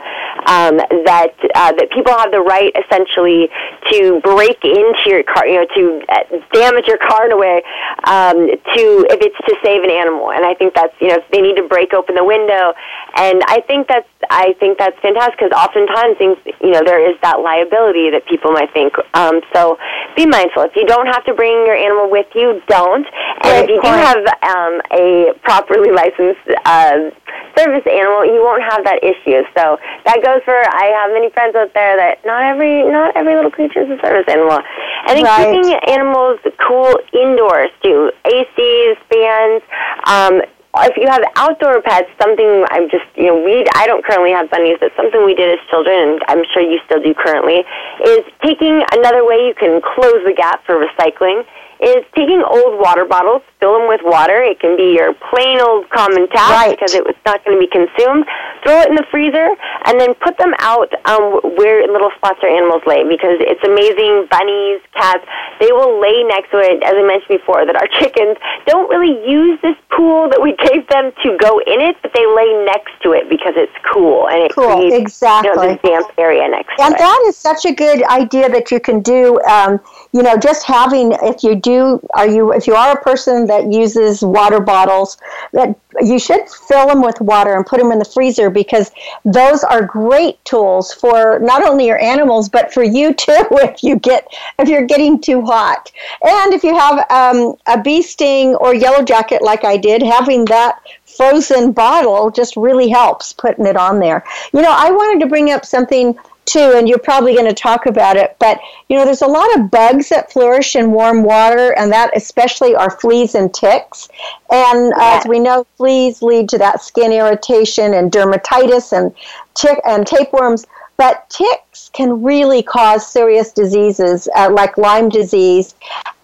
[0.47, 3.49] um, that uh, that people have the right essentially
[3.92, 7.62] to break into your car, you know, to uh, damage your car in a way,
[8.05, 10.33] um, to if it's to save an animal.
[10.33, 12.75] And I think that's you know they need to break open the window,
[13.16, 17.16] and I think that's I think that's fantastic because oftentimes things you know there is
[17.23, 18.95] that liability that people might think.
[19.14, 19.79] Um, so
[20.16, 20.62] be mindful.
[20.62, 23.07] If you don't have to bring your animal with you, don't.
[23.45, 27.11] And if you do have um, a properly licensed uh,
[27.57, 29.42] service animal, you won't have that issue.
[29.57, 30.55] So that goes for.
[30.57, 34.01] I have many friends out there that not every not every little creature is a
[34.01, 34.61] service animal.
[35.09, 35.53] Think Right.
[35.53, 38.11] keeping animals cool indoors too.
[38.25, 39.62] ACs, fans.
[40.07, 40.42] Um,
[40.88, 44.49] if you have outdoor pets, something I'm just you know we I don't currently have
[44.51, 47.64] bunnies, but something we did as children, and I'm sure you still do currently,
[48.05, 51.45] is taking another way you can close the gap for recycling.
[51.83, 54.38] Is taking old water bottles, fill them with water.
[54.40, 56.71] It can be your plain old common tap Right.
[56.79, 58.25] because it was not going to be consumed.
[58.62, 59.51] Throw it in the freezer
[59.90, 64.31] and then put them out um, where little spots or animals lay because it's amazing.
[64.31, 65.27] Bunnies, cats,
[65.59, 66.79] they will lay next to it.
[66.87, 68.38] As I mentioned before, that our chickens
[68.71, 72.23] don't really use this pool that we gave them to go in it, but they
[72.31, 75.51] lay next to it because it's cool and it Cool, creates exactly.
[75.51, 77.03] you know, this damp area next And to it.
[77.03, 79.42] that is such a good idea that you can do.
[79.51, 79.81] Um,
[80.12, 81.72] you know, just having if you do,
[82.15, 85.19] are you if you are a person that uses water bottles,
[85.53, 88.91] that you should fill them with water and put them in the freezer because
[89.25, 93.47] those are great tools for not only your animals but for you too.
[93.51, 94.27] If you get
[94.59, 95.91] if you're getting too hot,
[96.23, 100.45] and if you have um, a bee sting or yellow jacket like I did, having
[100.47, 104.25] that frozen bottle just really helps putting it on there.
[104.53, 107.87] You know, I wanted to bring up something too, and you're probably going to talk
[107.87, 111.73] about it, but you know, there's a lot of bugs that flourish in warm water,
[111.79, 114.09] and that especially are fleas and ticks.
[114.51, 119.15] And uh, as we know, fleas lead to that skin irritation and dermatitis and
[119.55, 120.67] tick and tapeworms.
[120.97, 125.75] But ticks can really cause serious diseases uh, like Lyme disease.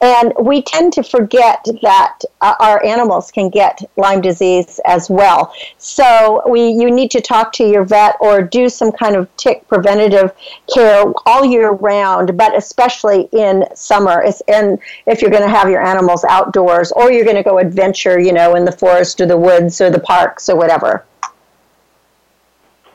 [0.01, 5.53] And we tend to forget that uh, our animals can get Lyme disease as well.
[5.79, 9.67] So we, you need to talk to your vet or do some kind of tick
[9.67, 10.33] preventative
[10.73, 14.23] care all year round, but especially in summer.
[14.23, 17.59] It's, and if you're going to have your animals outdoors or you're going to go
[17.59, 21.05] adventure, you know, in the forest or the woods or the parks or whatever.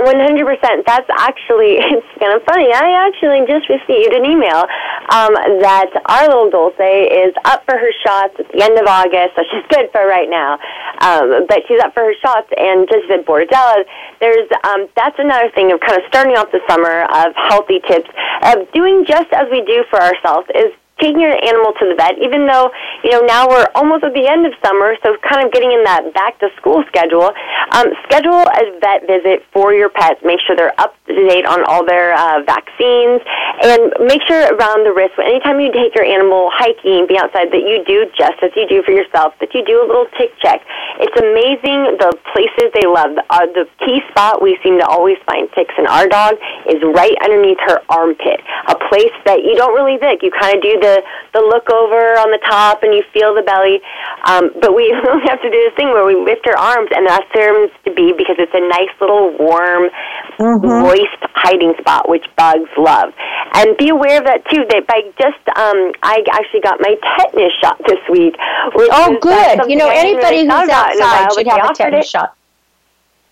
[0.03, 0.85] 100%.
[0.85, 2.71] That's actually, it's kind of funny.
[2.71, 4.67] I actually just received an email
[5.09, 9.35] um, that our little Dulce is up for her shots at the end of August,
[9.35, 10.59] so she's good for right now.
[11.01, 13.83] Um, but she's up for her shots, and just said Bordetella.
[14.19, 18.09] There's, um, that's another thing of kind of starting off the summer of healthy tips
[18.43, 20.71] of doing just as we do for ourselves is
[21.03, 22.71] taking your animal to the vet, even though,
[23.03, 25.83] you know, now we're almost at the end of summer, so kind of getting in
[25.83, 27.27] that back to school schedule,
[27.75, 30.23] um, schedule a vet visit for your pets.
[30.23, 33.19] Make sure they're up to date on all their uh, vaccines,
[33.67, 37.65] and make sure around the wrist, anytime you take your animal hiking, be outside, that
[37.67, 40.63] you do just as you do for yourself, that you do a little tick check.
[41.03, 43.17] It's amazing the places they love.
[43.29, 46.39] Uh, the key spot we seem to always find ticks in our dog
[46.69, 48.39] is right underneath her armpit,
[48.69, 50.21] a place that you don't really think.
[50.21, 50.92] You kind of do the
[51.33, 53.81] the look over on the top and you feel the belly.
[54.25, 54.91] Um, but we
[55.25, 58.13] have to do this thing where we lift our arms, and that seems to be
[58.13, 59.89] because it's a nice little warm,
[60.37, 60.67] mm-hmm.
[60.83, 63.13] moist hiding spot, which bugs love.
[63.53, 64.65] And be aware of that too.
[64.69, 68.35] That by just um, I actually got my tetanus shot this week.
[68.39, 69.69] oh, good.
[69.69, 72.09] You know, anybody who's outside should have a tetanus it.
[72.09, 72.35] shot.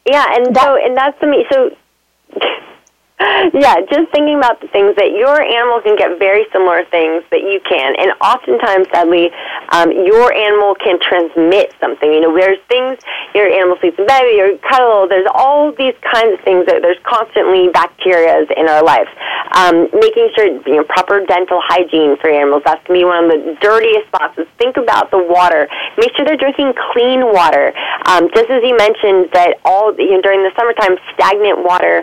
[0.06, 1.46] Yeah, and that, so and that's the me.
[1.52, 1.76] So
[3.54, 7.46] yeah, just thinking about the things that your animal can get very similar things that
[7.46, 9.30] you can, and oftentimes, sadly,
[9.70, 12.10] um, your animal can transmit something.
[12.10, 12.98] You know, there's things
[13.34, 15.08] your animal sleeps in bed, your cuddle.
[15.08, 16.66] There's all these kinds of things.
[16.66, 19.10] That there's constantly bacteria in our lives.
[19.54, 22.64] Um, making sure you know proper dental hygiene for animals.
[22.66, 24.38] That's to be one of the dirtiest spots.
[24.38, 25.68] Is think about the water.
[25.98, 27.74] Make sure they're drinking clean water.
[28.10, 32.02] Um, just as you mentioned that all you know, during the summertime, stagnant water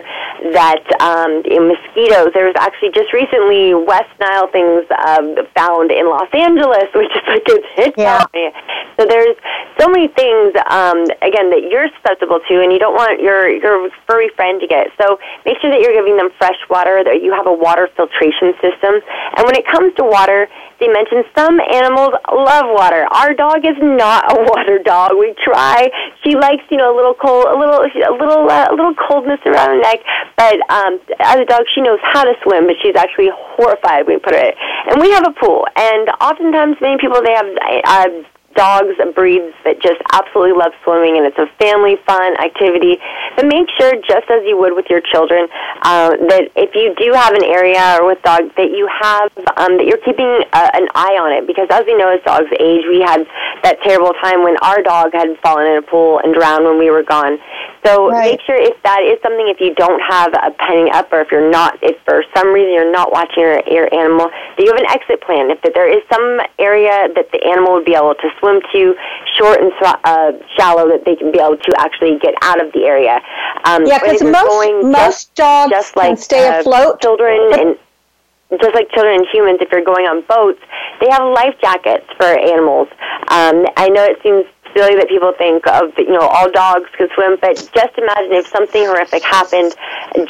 [0.53, 1.08] that um,
[1.45, 2.31] in mosquitoes.
[2.33, 7.25] There was actually just recently West Nile things um, found in Los Angeles, which is
[7.27, 8.25] like it's hit yeah.
[8.33, 8.51] me.
[8.99, 9.35] So there's
[9.79, 13.89] so many things um, again that you're susceptible to, and you don't want your your
[14.07, 14.91] furry friend to get.
[14.99, 17.03] So make sure that you're giving them fresh water.
[17.03, 18.99] That you have a water filtration system.
[19.37, 20.47] And when it comes to water,
[20.79, 23.05] they mentioned some animals love water.
[23.11, 25.11] Our dog is not a water dog.
[25.19, 25.91] We try.
[26.23, 29.39] She likes, you know, a little cold, a little, a little, uh, a little coldness
[29.45, 29.99] around the neck.
[30.37, 34.17] But um, as a dog, she knows how to swim, but she's actually horrified when
[34.17, 34.51] we put her.
[34.91, 37.47] And we have a pool, and oftentimes many people they have.
[37.83, 38.23] Uh,
[38.55, 42.97] dogs breeds that just absolutely love swimming and it's a family fun activity
[43.35, 45.47] but make sure just as you would with your children
[45.83, 49.77] uh, that if you do have an area or with dogs that you have um,
[49.77, 52.83] that you're keeping uh, an eye on it because as we know as dogs age
[52.89, 53.21] we had
[53.63, 56.89] that terrible time when our dog had fallen in a pool and drowned when we
[56.89, 57.37] were gone
[57.85, 58.31] so right.
[58.31, 61.31] make sure if that is something if you don't have a penning up or if
[61.31, 64.79] you're not if for some reason you're not watching your, your animal that you have
[64.79, 68.15] an exit plan if that there is some area that the animal would be able
[68.15, 68.95] to swim to
[69.37, 72.83] short and uh, shallow that they can be able to actually get out of the
[72.83, 73.21] area.
[73.65, 77.01] Um, yeah, because most most just, dogs just like, can stay uh, afloat.
[77.01, 77.77] Children and
[78.59, 80.59] just like children and humans, if you're going on boats,
[80.99, 82.87] they have life jackets for animals.
[83.29, 87.07] Um, I know it seems silly that people think of you know all dogs can
[87.15, 89.75] swim, but just imagine if something horrific happened,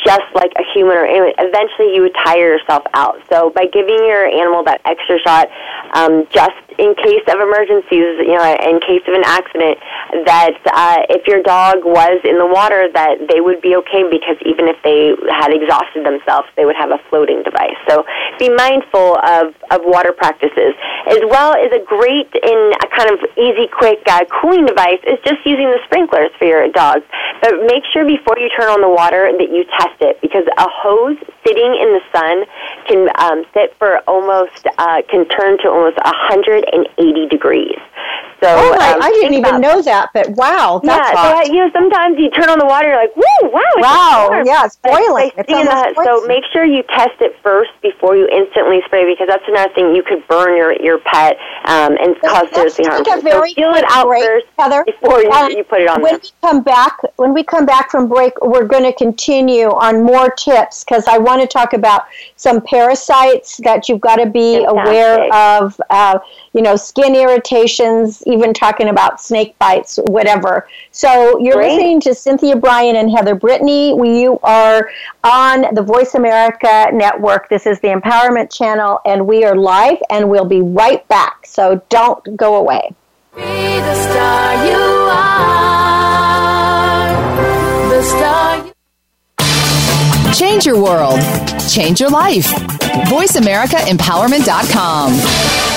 [0.03, 3.21] just like a human or animal, eventually you would tire yourself out.
[3.29, 5.49] So by giving your animal that extra shot,
[5.93, 9.77] um, just in case of emergencies, you know, in case of an accident,
[10.23, 14.39] that uh, if your dog was in the water, that they would be okay because
[14.47, 17.75] even if they had exhausted themselves, they would have a floating device.
[17.83, 18.07] So
[18.39, 20.71] be mindful of, of water practices.
[21.11, 25.19] As well as a great and a kind of easy, quick uh, cooling device is
[25.27, 27.03] just using the sprinklers for your dogs.
[27.43, 30.67] But make sure before you turn on the water that you test it because a
[30.71, 32.47] hose sitting in the sun
[32.87, 35.99] can um, sit for almost, uh, can turn to almost
[36.71, 37.79] 180 degrees.
[38.41, 41.45] So oh my, um, I didn't even know that, but wow, that's yeah, hot.
[41.45, 44.63] So, you know, sometimes you turn on the water, you're like, woo, wow, wow, yeah,
[44.63, 45.31] it's boiling.
[45.35, 49.43] It's the, so make sure you test it first before you instantly spray, because that's
[49.45, 53.03] another thing you could burn your your pet um, and cause seriously harm.
[53.03, 54.85] So feel it out break, first Heather.
[54.85, 56.01] before you, um, you put it on.
[56.01, 60.03] When we come back, when we come back from break, we're going to continue on
[60.03, 62.03] more tips because I want to talk about
[62.37, 64.87] some parasites that you've got to be Fantastic.
[64.87, 65.81] aware of.
[65.89, 66.19] Uh,
[66.59, 70.67] you know, skin irritations, even talking about snake bites, whatever.
[70.91, 71.75] So you're Great.
[71.75, 73.93] listening to Cynthia Brian and Heather Brittany.
[73.93, 74.89] We, you are
[75.23, 77.47] on the Voice America Network.
[77.47, 81.45] This is the Empowerment Channel, and we are live, and we'll be right back.
[81.45, 82.93] So don't go away.
[83.37, 87.13] Be the star you are.
[87.89, 88.73] The star you-
[90.33, 91.21] Change your world.
[91.69, 92.51] Change your life.
[93.07, 95.68] VoiceAmericaEmpowerment.com.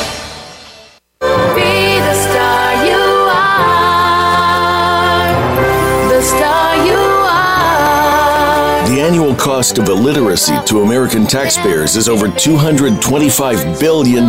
[8.89, 14.29] The annual cost of illiteracy to American taxpayers is over $225 billion.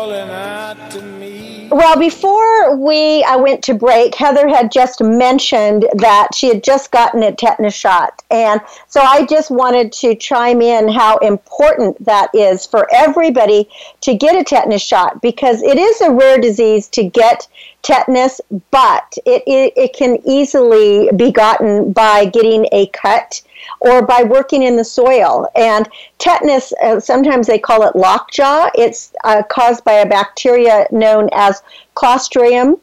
[1.71, 6.91] Well, before we uh, went to break, Heather had just mentioned that she had just
[6.91, 8.21] gotten a tetanus shot.
[8.29, 8.59] And
[8.89, 13.69] so I just wanted to chime in how important that is for everybody
[14.01, 17.47] to get a tetanus shot because it is a rare disease to get
[17.83, 18.41] tetanus,
[18.71, 23.41] but it, it, it can easily be gotten by getting a cut
[23.79, 25.49] or by working in the soil.
[25.55, 25.87] And
[26.17, 28.69] tetanus, uh, sometimes they call it lockjaw.
[28.75, 31.61] It's uh, caused by a bacteria known as
[31.95, 32.79] Clostridium.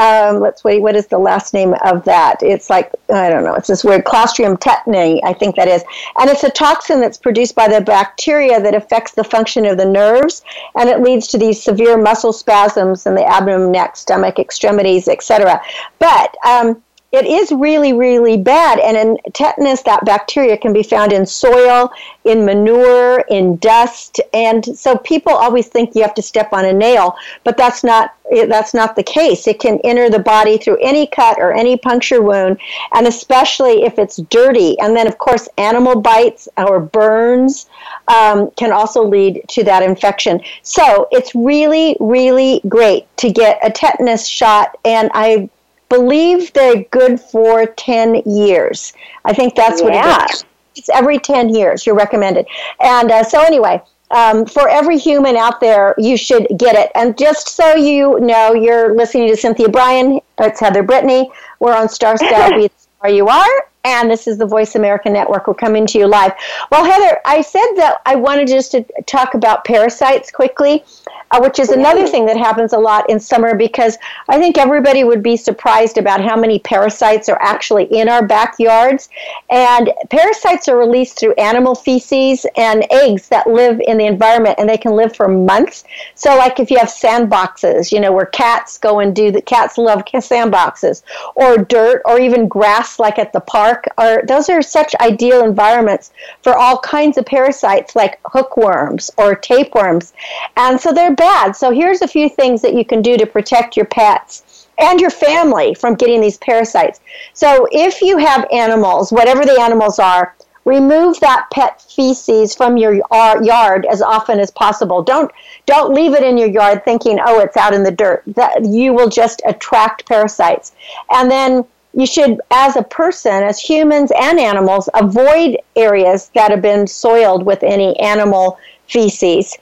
[0.00, 0.80] Um, let's wait.
[0.80, 2.42] What is the last name of that?
[2.42, 3.54] It's like I don't know.
[3.54, 5.84] It's this weird Clostridium tetani, I think that is,
[6.18, 9.84] and it's a toxin that's produced by the bacteria that affects the function of the
[9.84, 10.42] nerves,
[10.74, 15.60] and it leads to these severe muscle spasms in the abdomen, neck, stomach, extremities, etc.
[15.98, 18.78] But um, it is really, really bad.
[18.78, 21.90] And in tetanus, that bacteria can be found in soil,
[22.24, 24.20] in manure, in dust.
[24.32, 28.14] And so people always think you have to step on a nail, but that's not
[28.46, 29.48] that's not the case.
[29.48, 32.60] It can enter the body through any cut or any puncture wound,
[32.94, 34.78] and especially if it's dirty.
[34.78, 37.66] And then, of course, animal bites or burns
[38.06, 40.40] um, can also lead to that infection.
[40.62, 44.78] So it's really, really great to get a tetanus shot.
[44.84, 45.50] And I
[45.90, 48.94] believe they're good for 10 years.
[49.26, 50.24] I think that's what yeah.
[50.24, 50.44] it is.
[50.76, 52.46] It's every 10 years you're recommended.
[52.80, 53.82] And uh, so, anyway,
[54.12, 56.90] um, for every human out there, you should get it.
[56.94, 60.20] And just so you know, you're listening to Cynthia Brian.
[60.38, 61.30] It's Heather Brittany.
[61.58, 62.50] We're on Star Style.
[62.56, 62.70] Be
[63.00, 63.66] Where You Are.
[63.84, 65.46] And this is the Voice America Network.
[65.46, 66.32] We're coming to you live.
[66.70, 70.84] Well, Heather, I said that I wanted just to talk about parasites quickly
[71.30, 75.04] uh, which is another thing that happens a lot in summer because I think everybody
[75.04, 79.08] would be surprised about how many parasites are actually in our backyards.
[79.48, 84.68] And parasites are released through animal feces and eggs that live in the environment and
[84.68, 85.84] they can live for months.
[86.14, 89.78] So, like if you have sandboxes, you know, where cats go and do the cats
[89.78, 91.02] love sandboxes,
[91.34, 96.12] or dirt, or even grass, like at the park, are those are such ideal environments
[96.42, 100.12] for all kinds of parasites like hookworms or tapeworms.
[100.56, 101.54] And so they're bad.
[101.54, 105.10] So here's a few things that you can do to protect your pets and your
[105.10, 107.00] family from getting these parasites.
[107.34, 112.94] So if you have animals, whatever the animals are, remove that pet feces from your
[113.42, 115.02] yard as often as possible.
[115.02, 115.30] Don't
[115.66, 118.94] don't leave it in your yard thinking, "Oh, it's out in the dirt." That you
[118.94, 120.72] will just attract parasites.
[121.10, 126.62] And then you should as a person, as humans and animals, avoid areas that have
[126.62, 129.58] been soiled with any animal feces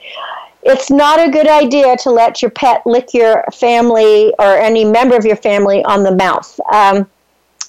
[0.62, 5.16] it's not a good idea to let your pet lick your family or any member
[5.16, 6.58] of your family on the mouth.
[6.72, 7.08] Um,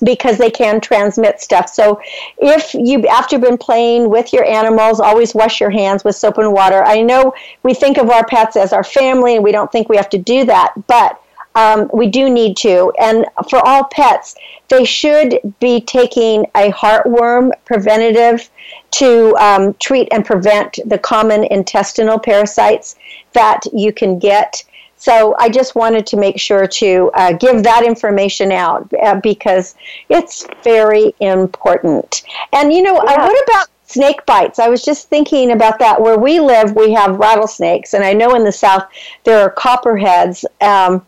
[0.02, 1.70] because they can transmit stuff.
[1.70, 2.02] So,
[2.38, 6.38] if you after you've been playing with your animals, always wash your hands with soap
[6.38, 6.84] and water.
[6.86, 7.34] I know
[7.64, 10.18] we think of our pets as our family, and we don't think we have to
[10.18, 11.22] do that, but
[11.60, 12.94] um, we do need to.
[13.00, 14.36] And for all pets,
[14.70, 18.50] they should be taking a heartworm preventative
[18.92, 22.96] to um, treat and prevent the common intestinal parasites
[23.34, 24.64] that you can get.
[24.96, 29.76] So I just wanted to make sure to uh, give that information out uh, because
[30.10, 32.24] it's very important.
[32.54, 33.14] And you know, yeah.
[33.14, 34.60] uh, what about snake bites?
[34.60, 36.00] I was just thinking about that.
[36.00, 38.84] Where we live, we have rattlesnakes, and I know in the south
[39.24, 40.46] there are copperheads.
[40.62, 41.06] Um,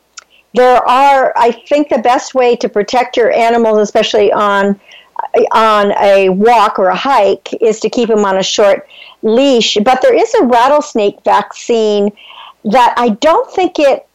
[0.54, 4.80] there are, I think, the best way to protect your animals, especially on
[5.52, 8.88] on a walk or a hike, is to keep them on a short
[9.22, 9.78] leash.
[9.84, 12.12] But there is a rattlesnake vaccine
[12.66, 14.08] that I don't think it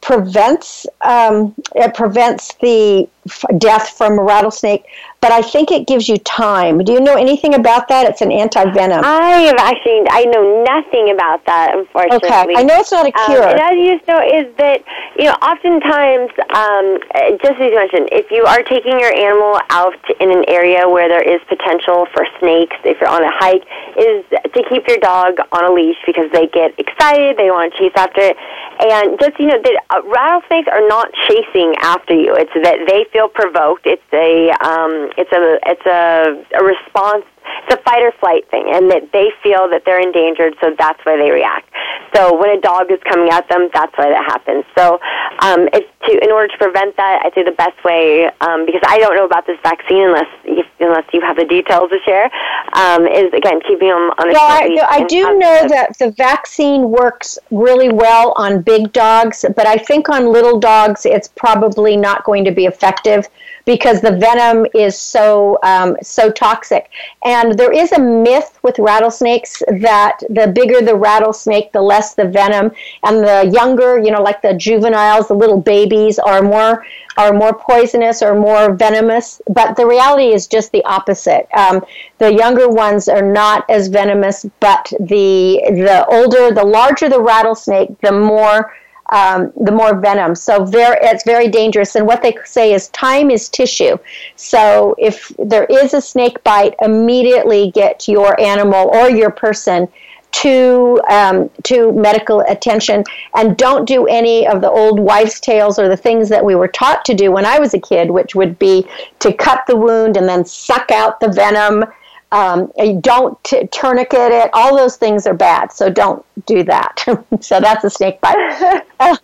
[0.00, 3.08] prevents um, it prevents the
[3.58, 4.84] death from a rattlesnake,
[5.20, 6.82] but I think it gives you time.
[6.82, 8.08] Do you know anything about that?
[8.08, 9.04] It's an anti venom.
[9.04, 12.28] I have actually I know nothing about that, unfortunately.
[12.28, 13.44] Okay, I know it's not a um, cure.
[13.44, 14.80] Um, and as you know, is that
[15.18, 16.96] you know oftentimes, um,
[17.44, 21.08] just as you mentioned, if you are taking your animal out in an area where
[21.08, 23.68] there is potential for snakes, if you're on a hike,
[24.00, 27.78] is to keep your dog on a leash because they get excited, they want to
[27.78, 28.36] chase after it,
[28.80, 32.32] and just you know that uh, rattlesnakes are not chasing after you.
[32.34, 33.86] It's that they feel provoked.
[33.86, 37.24] It's a um, it's a it's a, a response.
[37.66, 41.00] It's a fight or flight thing, and that they feel that they're endangered, so that's
[41.04, 41.68] why they react.
[42.14, 44.64] So when a dog is coming at them, that's why that happens.
[44.76, 44.98] So
[45.40, 48.80] um, it's to in order to prevent that, I'd say the best way um, because
[48.86, 52.30] I don't know about this vaccine unless you, unless you have the details to share
[52.72, 54.32] um, is again keeping them on a.
[54.32, 59.66] Well, I, I do know that the vaccine works really well on big dogs, but
[59.66, 63.28] I think on little dogs it's probably not going to be effective
[63.64, 66.90] because the venom is so um, so toxic.
[67.24, 72.26] And there is a myth with rattlesnakes that the bigger the rattlesnake, the less the
[72.26, 72.72] venom,
[73.04, 76.84] and the younger, you know, like the juveniles, the little babies, are more
[77.16, 79.42] are more poisonous or more venomous.
[79.48, 81.48] But the reality is just the opposite.
[81.54, 81.84] Um,
[82.18, 88.00] the younger ones are not as venomous, but the the older, the larger the rattlesnake,
[88.00, 88.72] the more
[89.10, 90.34] um, the more venom.
[90.34, 91.96] So very, it's very dangerous.
[91.96, 93.96] And what they say is time is tissue.
[94.36, 99.88] So if there is a snake bite, immediately get your animal or your person
[100.32, 103.02] to um, to medical attention
[103.34, 106.68] and don't do any of the old wives' tales or the things that we were
[106.68, 108.86] taught to do when I was a kid, which would be
[109.18, 111.84] to cut the wound and then suck out the venom
[112.32, 114.50] um, don't t- tourniquet it.
[114.52, 117.04] All those things are bad, so don't do that.
[117.40, 118.84] so that's a snake bite.
[119.00, 119.16] uh,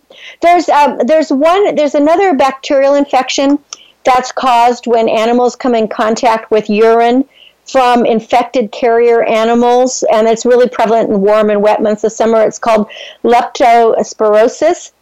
[0.42, 3.58] there's um, there's one there's another bacterial infection
[4.04, 7.28] that's caused when animals come in contact with urine
[7.64, 12.42] from infected carrier animals, and it's really prevalent in warm and wet months of summer.
[12.42, 12.88] It's called
[13.24, 14.92] leptospirosis.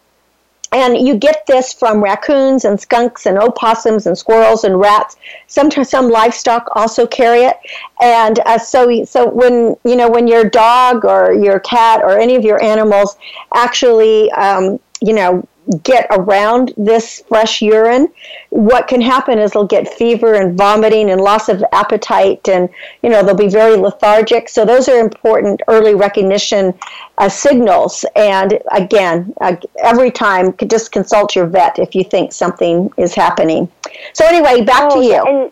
[0.75, 5.15] And you get this from raccoons and skunks and opossums and squirrels and rats.
[5.47, 7.55] Sometimes some livestock also carry it.
[8.01, 12.35] And uh, so, so when you know when your dog or your cat or any
[12.35, 13.15] of your animals
[13.53, 15.47] actually, um, you know,
[15.83, 18.07] get around this fresh urine,
[18.49, 22.69] what can happen is they'll get fever and vomiting and loss of appetite, and
[23.01, 24.49] you know they'll be very lethargic.
[24.49, 26.73] So those are important early recognition
[27.17, 28.05] uh, signals.
[28.15, 33.69] And again, uh, every time, just consult your vet if you think something is happening.
[34.13, 35.23] So anyway, back oh, to you.
[35.25, 35.51] And-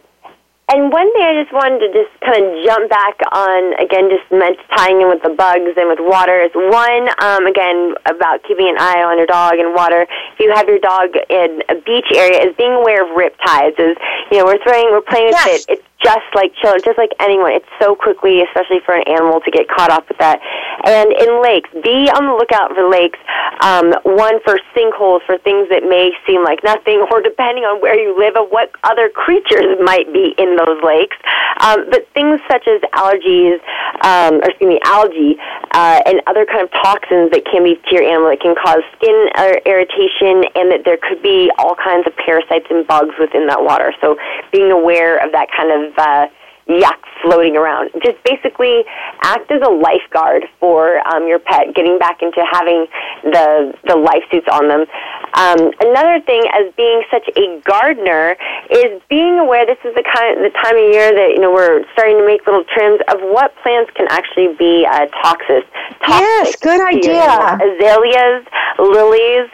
[0.72, 4.24] and one thing I just wanted to just kind of jump back on again, just
[4.32, 8.72] meant tying in with the bugs and with water is one um, again about keeping
[8.72, 10.08] an eye on your dog and water.
[10.34, 13.76] If you have your dog in a beach area, is being aware of rip tides.
[13.78, 13.98] Is
[14.32, 15.68] you know we're throwing, we're playing with yes.
[15.68, 15.78] it.
[15.78, 17.54] It's just like children, just like anyone.
[17.54, 20.44] It's so quickly, especially for an animal, to get caught up with that.
[20.86, 23.20] And in lakes, be on the lookout for lakes.
[23.62, 27.98] Um, one for sinkholes, for things that may seem like nothing, or depending on where
[27.98, 31.16] you live, of what other creatures might be in those lakes.
[31.64, 33.64] Um, but things such as allergies,
[34.04, 35.40] um, or excuse me, algae,
[35.72, 38.84] uh, and other kind of toxins that can be to your animal that can cause
[39.00, 39.16] skin
[39.64, 43.94] irritation, and that there could be all kinds of parasites and bugs within that water.
[44.02, 44.18] So
[44.52, 46.26] being aware of that kind of uh,
[46.68, 47.90] yuck floating around.
[48.04, 48.84] Just basically
[49.24, 52.88] act as a lifeguard for um, your pet, getting back into having
[53.24, 54.86] the the life suits on them.
[55.34, 58.36] Um, another thing, as being such a gardener,
[58.70, 59.66] is being aware.
[59.66, 62.46] This is the kind the time of year that you know we're starting to make
[62.46, 65.66] little trims of what plants can actually be uh, toxic.
[66.08, 67.24] Yes, good idea.
[67.24, 68.46] Azaleas,
[68.80, 69.50] lilies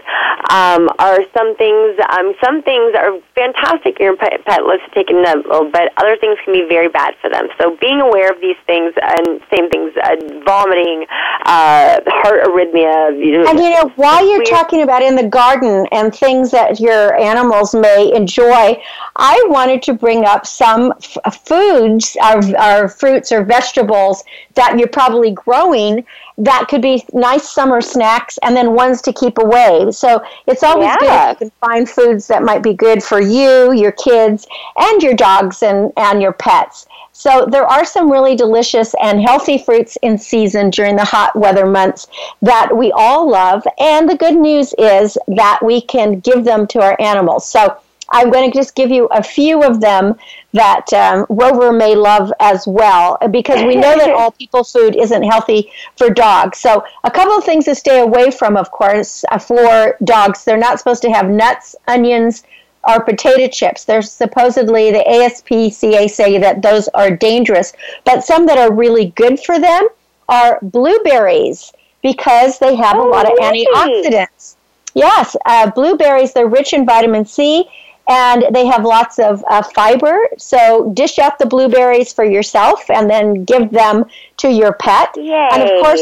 [0.49, 1.97] um, are some things.
[2.09, 3.99] Um, some things are fantastic.
[3.99, 6.98] Your pet, pet lives to take a little, but other things can be very bad
[7.21, 7.47] for them.
[7.59, 11.05] So being aware of these things and same things, uh, vomiting,
[11.45, 13.17] uh, heart arrhythmia.
[13.17, 16.79] You know, and you know, while you're talking about in the garden and things that
[16.79, 18.81] your animals may enjoy,
[19.15, 24.23] I wanted to bring up some f- foods, or, or fruits or vegetables
[24.55, 26.05] that you're probably growing
[26.39, 29.91] that could be nice summer snacks and then ones to keep away.
[29.91, 30.97] So it's always yeah.
[30.99, 35.03] good if you can find foods that might be good for you, your kids, and
[35.03, 36.87] your dogs and, and your pets.
[37.11, 41.65] So there are some really delicious and healthy fruits in season during the hot weather
[41.65, 42.07] months
[42.41, 43.67] that we all love.
[43.77, 47.45] And the good news is that we can give them to our animals.
[47.45, 47.77] So
[48.11, 50.15] I'm going to just give you a few of them
[50.53, 55.23] that um, Rover may love as well, because we know that all people food isn't
[55.23, 56.57] healthy for dogs.
[56.57, 60.43] So, a couple of things to stay away from, of course, uh, for dogs.
[60.43, 62.43] They're not supposed to have nuts, onions,
[62.87, 63.85] or potato chips.
[63.85, 67.73] There's supposedly the ASPCA say that those are dangerous,
[68.05, 69.87] but some that are really good for them
[70.27, 73.67] are blueberries because they have oh, a lot of really?
[73.75, 74.55] antioxidants.
[74.95, 77.69] Yes, uh, blueberries, they're rich in vitamin C
[78.09, 80.27] and they have lots of uh, fiber.
[80.37, 84.05] So dish out the blueberries for yourself and then give them
[84.37, 85.15] to your pet.
[85.15, 85.49] Yay.
[85.51, 86.01] And of course,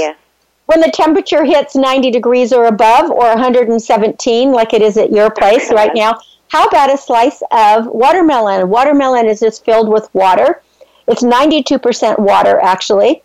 [0.68, 5.30] when the temperature hits 90 degrees or above or 117 like it is at your
[5.30, 8.70] place right now, how about a slice of watermelon?
[8.70, 10.62] Watermelon is just filled with water.
[11.10, 13.22] It's 92% water actually.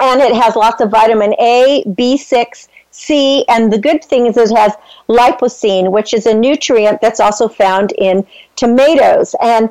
[0.00, 2.68] And it has lots of vitamin A, B6,
[2.98, 4.74] C, and the good thing is it has
[5.08, 8.26] lipocene, which is a nutrient that's also found in
[8.56, 9.36] tomatoes.
[9.40, 9.70] And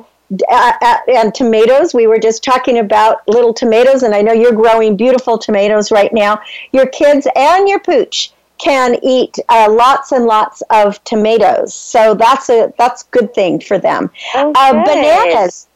[0.50, 4.52] uh, uh, and tomatoes, we were just talking about little tomatoes, and I know you're
[4.52, 6.40] growing beautiful tomatoes right now.
[6.72, 12.50] Your kids and your pooch can eat uh, lots and lots of tomatoes, so that's
[12.50, 14.10] a that's good thing for them.
[14.34, 14.52] Okay.
[14.54, 15.68] Uh, bananas,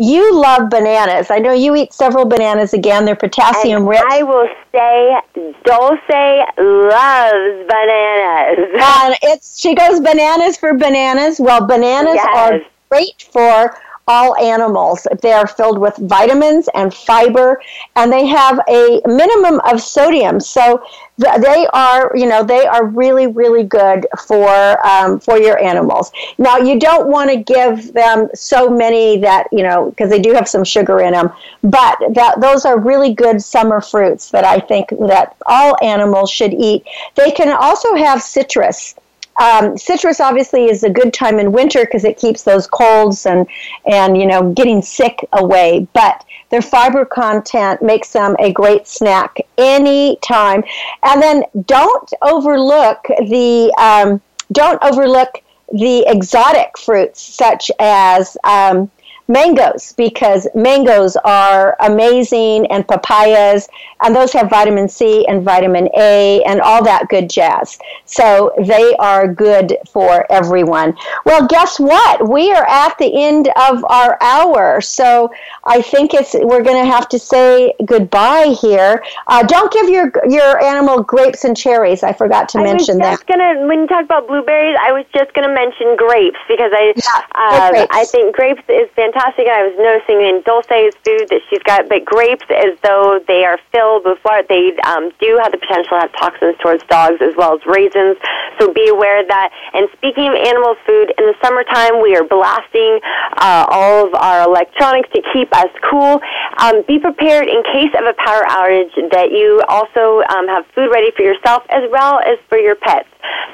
[0.00, 1.30] you love bananas.
[1.30, 3.04] I know you eat several bananas again.
[3.04, 4.00] They're potassium and rich.
[4.08, 5.20] I will say
[5.64, 8.80] Dulce loves bananas.
[8.80, 11.38] And it's she goes bananas for bananas.
[11.38, 12.34] Well, bananas yes.
[12.34, 13.76] are great for
[14.06, 15.06] all animals.
[15.22, 17.60] They are filled with vitamins and fiber,
[17.96, 20.40] and they have a minimum of sodium.
[20.40, 20.82] So
[21.18, 26.10] they are, you know, they are really, really good for um, for your animals.
[26.38, 30.32] Now, you don't want to give them so many that you know because they do
[30.32, 31.30] have some sugar in them,
[31.62, 36.54] but that those are really good summer fruits that I think that all animals should
[36.54, 36.84] eat.
[37.14, 38.94] They can also have citrus.
[39.40, 43.46] Um, citrus obviously is a good time in winter because it keeps those colds and
[43.86, 45.88] and you know getting sick away.
[45.94, 50.62] But their fiber content makes them a great snack anytime.
[51.02, 54.20] And then don't overlook the um,
[54.52, 58.90] don't overlook the exotic fruits such as um,
[59.30, 63.68] mangoes because mangoes are amazing and papayas
[64.02, 67.78] and those have vitamin C and vitamin A and all that good jazz.
[68.04, 70.96] So they are good for everyone.
[71.24, 72.28] Well, guess what?
[72.28, 74.80] We are at the end of our hour.
[74.80, 75.30] So
[75.64, 79.02] I think it's we're going to have to say goodbye here.
[79.28, 82.02] Uh, don't give your your animal grapes and cherries.
[82.02, 83.38] I forgot to I mention was just that.
[83.38, 86.92] Gonna, when you talk about blueberries, I was just going to mention grapes because I
[86.96, 87.94] yeah, um, grapes.
[87.94, 91.92] I think grapes is fantastic, and I was noticing in Dulce's food that she's got,
[91.92, 96.00] but grapes as though they are filled with what they um, do have the potential
[96.00, 98.16] to have toxins towards dogs as well as raisins.
[98.56, 99.52] So be aware of that.
[99.76, 103.00] And speaking of animal food, in the summertime we are blasting
[103.36, 106.20] uh, all of our electronics to keep us cool.
[106.56, 110.88] Um, be prepared in case of a power outage that you also um, have food
[110.88, 113.08] ready for yourself as well as for your pets.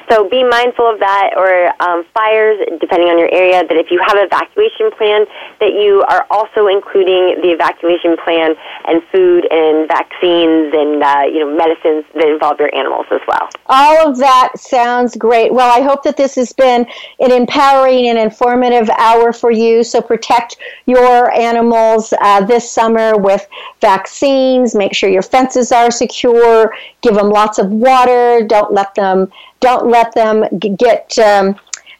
[0.09, 3.59] So be mindful of that, or um, fires, depending on your area.
[3.67, 5.27] That if you have an evacuation plan,
[5.59, 8.55] that you are also including the evacuation plan
[8.85, 13.49] and food and vaccines and uh, you know medicines that involve your animals as well.
[13.67, 15.53] All of that sounds great.
[15.53, 16.85] Well, I hope that this has been
[17.19, 19.83] an empowering and informative hour for you.
[19.83, 23.47] So protect your animals uh, this summer with
[23.81, 24.75] vaccines.
[24.75, 26.73] Make sure your fences are secure.
[27.01, 28.45] Give them lots of water.
[28.45, 31.55] Don't let them don't let them get um,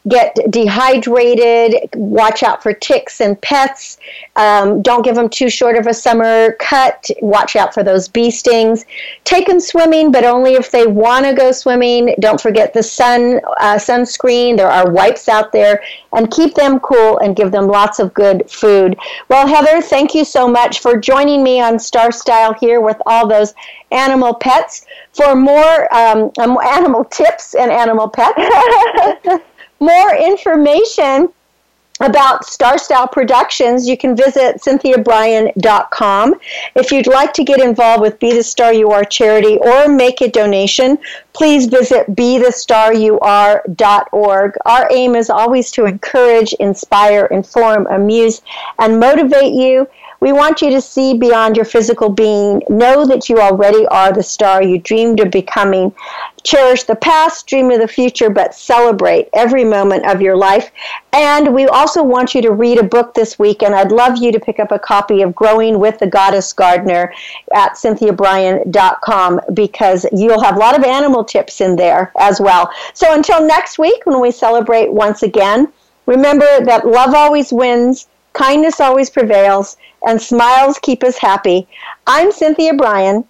[0.07, 1.89] get dehydrated.
[1.95, 3.97] Watch out for ticks and pets.
[4.35, 7.09] Um, don't give them too short of a summer cut.
[7.21, 8.85] Watch out for those bee stings.
[9.23, 12.15] Take them swimming, but only if they want to go swimming.
[12.19, 14.57] Don't forget the sun uh, sunscreen.
[14.57, 15.81] There are wipes out there,
[16.13, 18.97] and keep them cool and give them lots of good food.
[19.29, 23.27] Well, Heather, thank you so much for joining me on Star Style here with all
[23.27, 23.53] those
[23.91, 24.85] animal pets.
[25.13, 29.43] For more um, um animal tips and animal pets.
[29.79, 31.29] more information
[31.99, 36.35] about Star Style Productions, you can visit cynthiabrian.com.
[36.75, 40.21] If you'd like to get involved with Be the Star You Are charity or make
[40.21, 40.99] a donation,
[41.33, 44.53] please visit bethestaryouare.org.
[44.65, 48.41] Our aim is always to encourage, inspire, inform, amuse,
[48.79, 49.87] and motivate you
[50.19, 52.61] we want you to see beyond your physical being.
[52.69, 55.93] Know that you already are the star you dreamed of becoming.
[56.43, 60.71] Cherish the past, dream of the future, but celebrate every moment of your life.
[61.13, 64.31] And we also want you to read a book this week, and I'd love you
[64.31, 67.13] to pick up a copy of Growing with the Goddess Gardener
[67.53, 72.71] at cynthiabrian.com because you'll have a lot of animal tips in there as well.
[72.93, 75.71] So until next week, when we celebrate once again,
[76.05, 78.07] remember that love always wins,
[78.37, 81.67] kindness always prevails and smiles keep us happy.
[82.05, 83.25] I'm Cynthia Brian.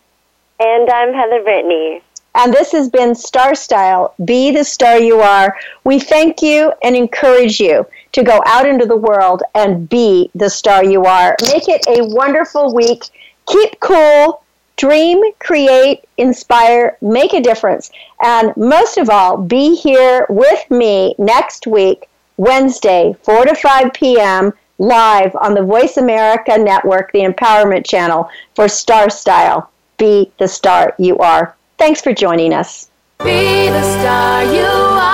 [0.59, 2.01] And I'm Heather Brittany.
[2.35, 5.55] And this has been Star Style Be the Star You Are.
[5.85, 10.49] We thank you and encourage you to go out into the world and be the
[10.49, 11.35] star you are.
[11.41, 13.03] Make it a wonderful week.
[13.47, 14.43] Keep cool.
[14.75, 17.89] Dream, create, inspire, make a difference.
[18.23, 24.53] And most of all, be here with me next week, Wednesday, 4 to 5 p.m
[24.79, 29.69] live on the Voice America Network, the Empowerment Channel, for Star Style.
[29.97, 31.55] Be the star you are.
[31.77, 32.89] Thanks for joining us.
[33.19, 35.07] Be the star you are.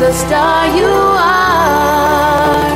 [0.00, 2.74] The star you are.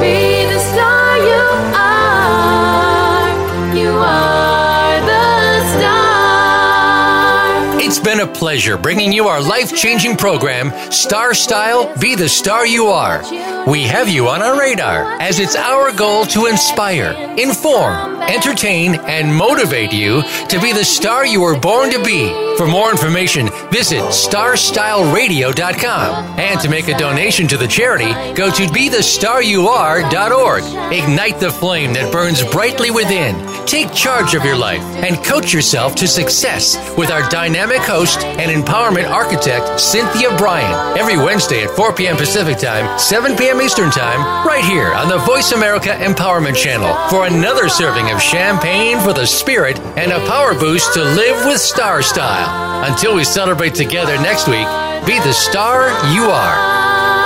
[0.00, 1.44] Be the star you
[1.76, 3.28] are.
[3.76, 7.80] You are the star.
[7.80, 12.64] It's been a pleasure bringing you our life changing program, Star Style Be the Star
[12.64, 13.20] You Are.
[13.68, 19.34] We have you on our radar as it's our goal to inspire, inform, entertain, and
[19.34, 22.28] motivate you to be the star you were born to be.
[22.56, 26.38] For more information, visit starstyleradio.com.
[26.38, 30.62] And to make a donation to the charity, go to bethestaryouare.org.
[30.92, 33.34] Ignite the flame that burns brightly within.
[33.66, 38.50] Take charge of your life and coach yourself to success with our dynamic host and
[38.50, 42.16] empowerment architect, Cynthia Brian, every Wednesday at 4 p.m.
[42.16, 43.60] Pacific Time, 7 p.m.
[43.60, 48.98] Eastern Time, right here on the Voice America Empowerment Channel for another serving of champagne
[49.00, 52.84] for the spirit and a power boost to live with star style.
[52.90, 54.66] Until we celebrate together next week,
[55.06, 57.21] be the star you are.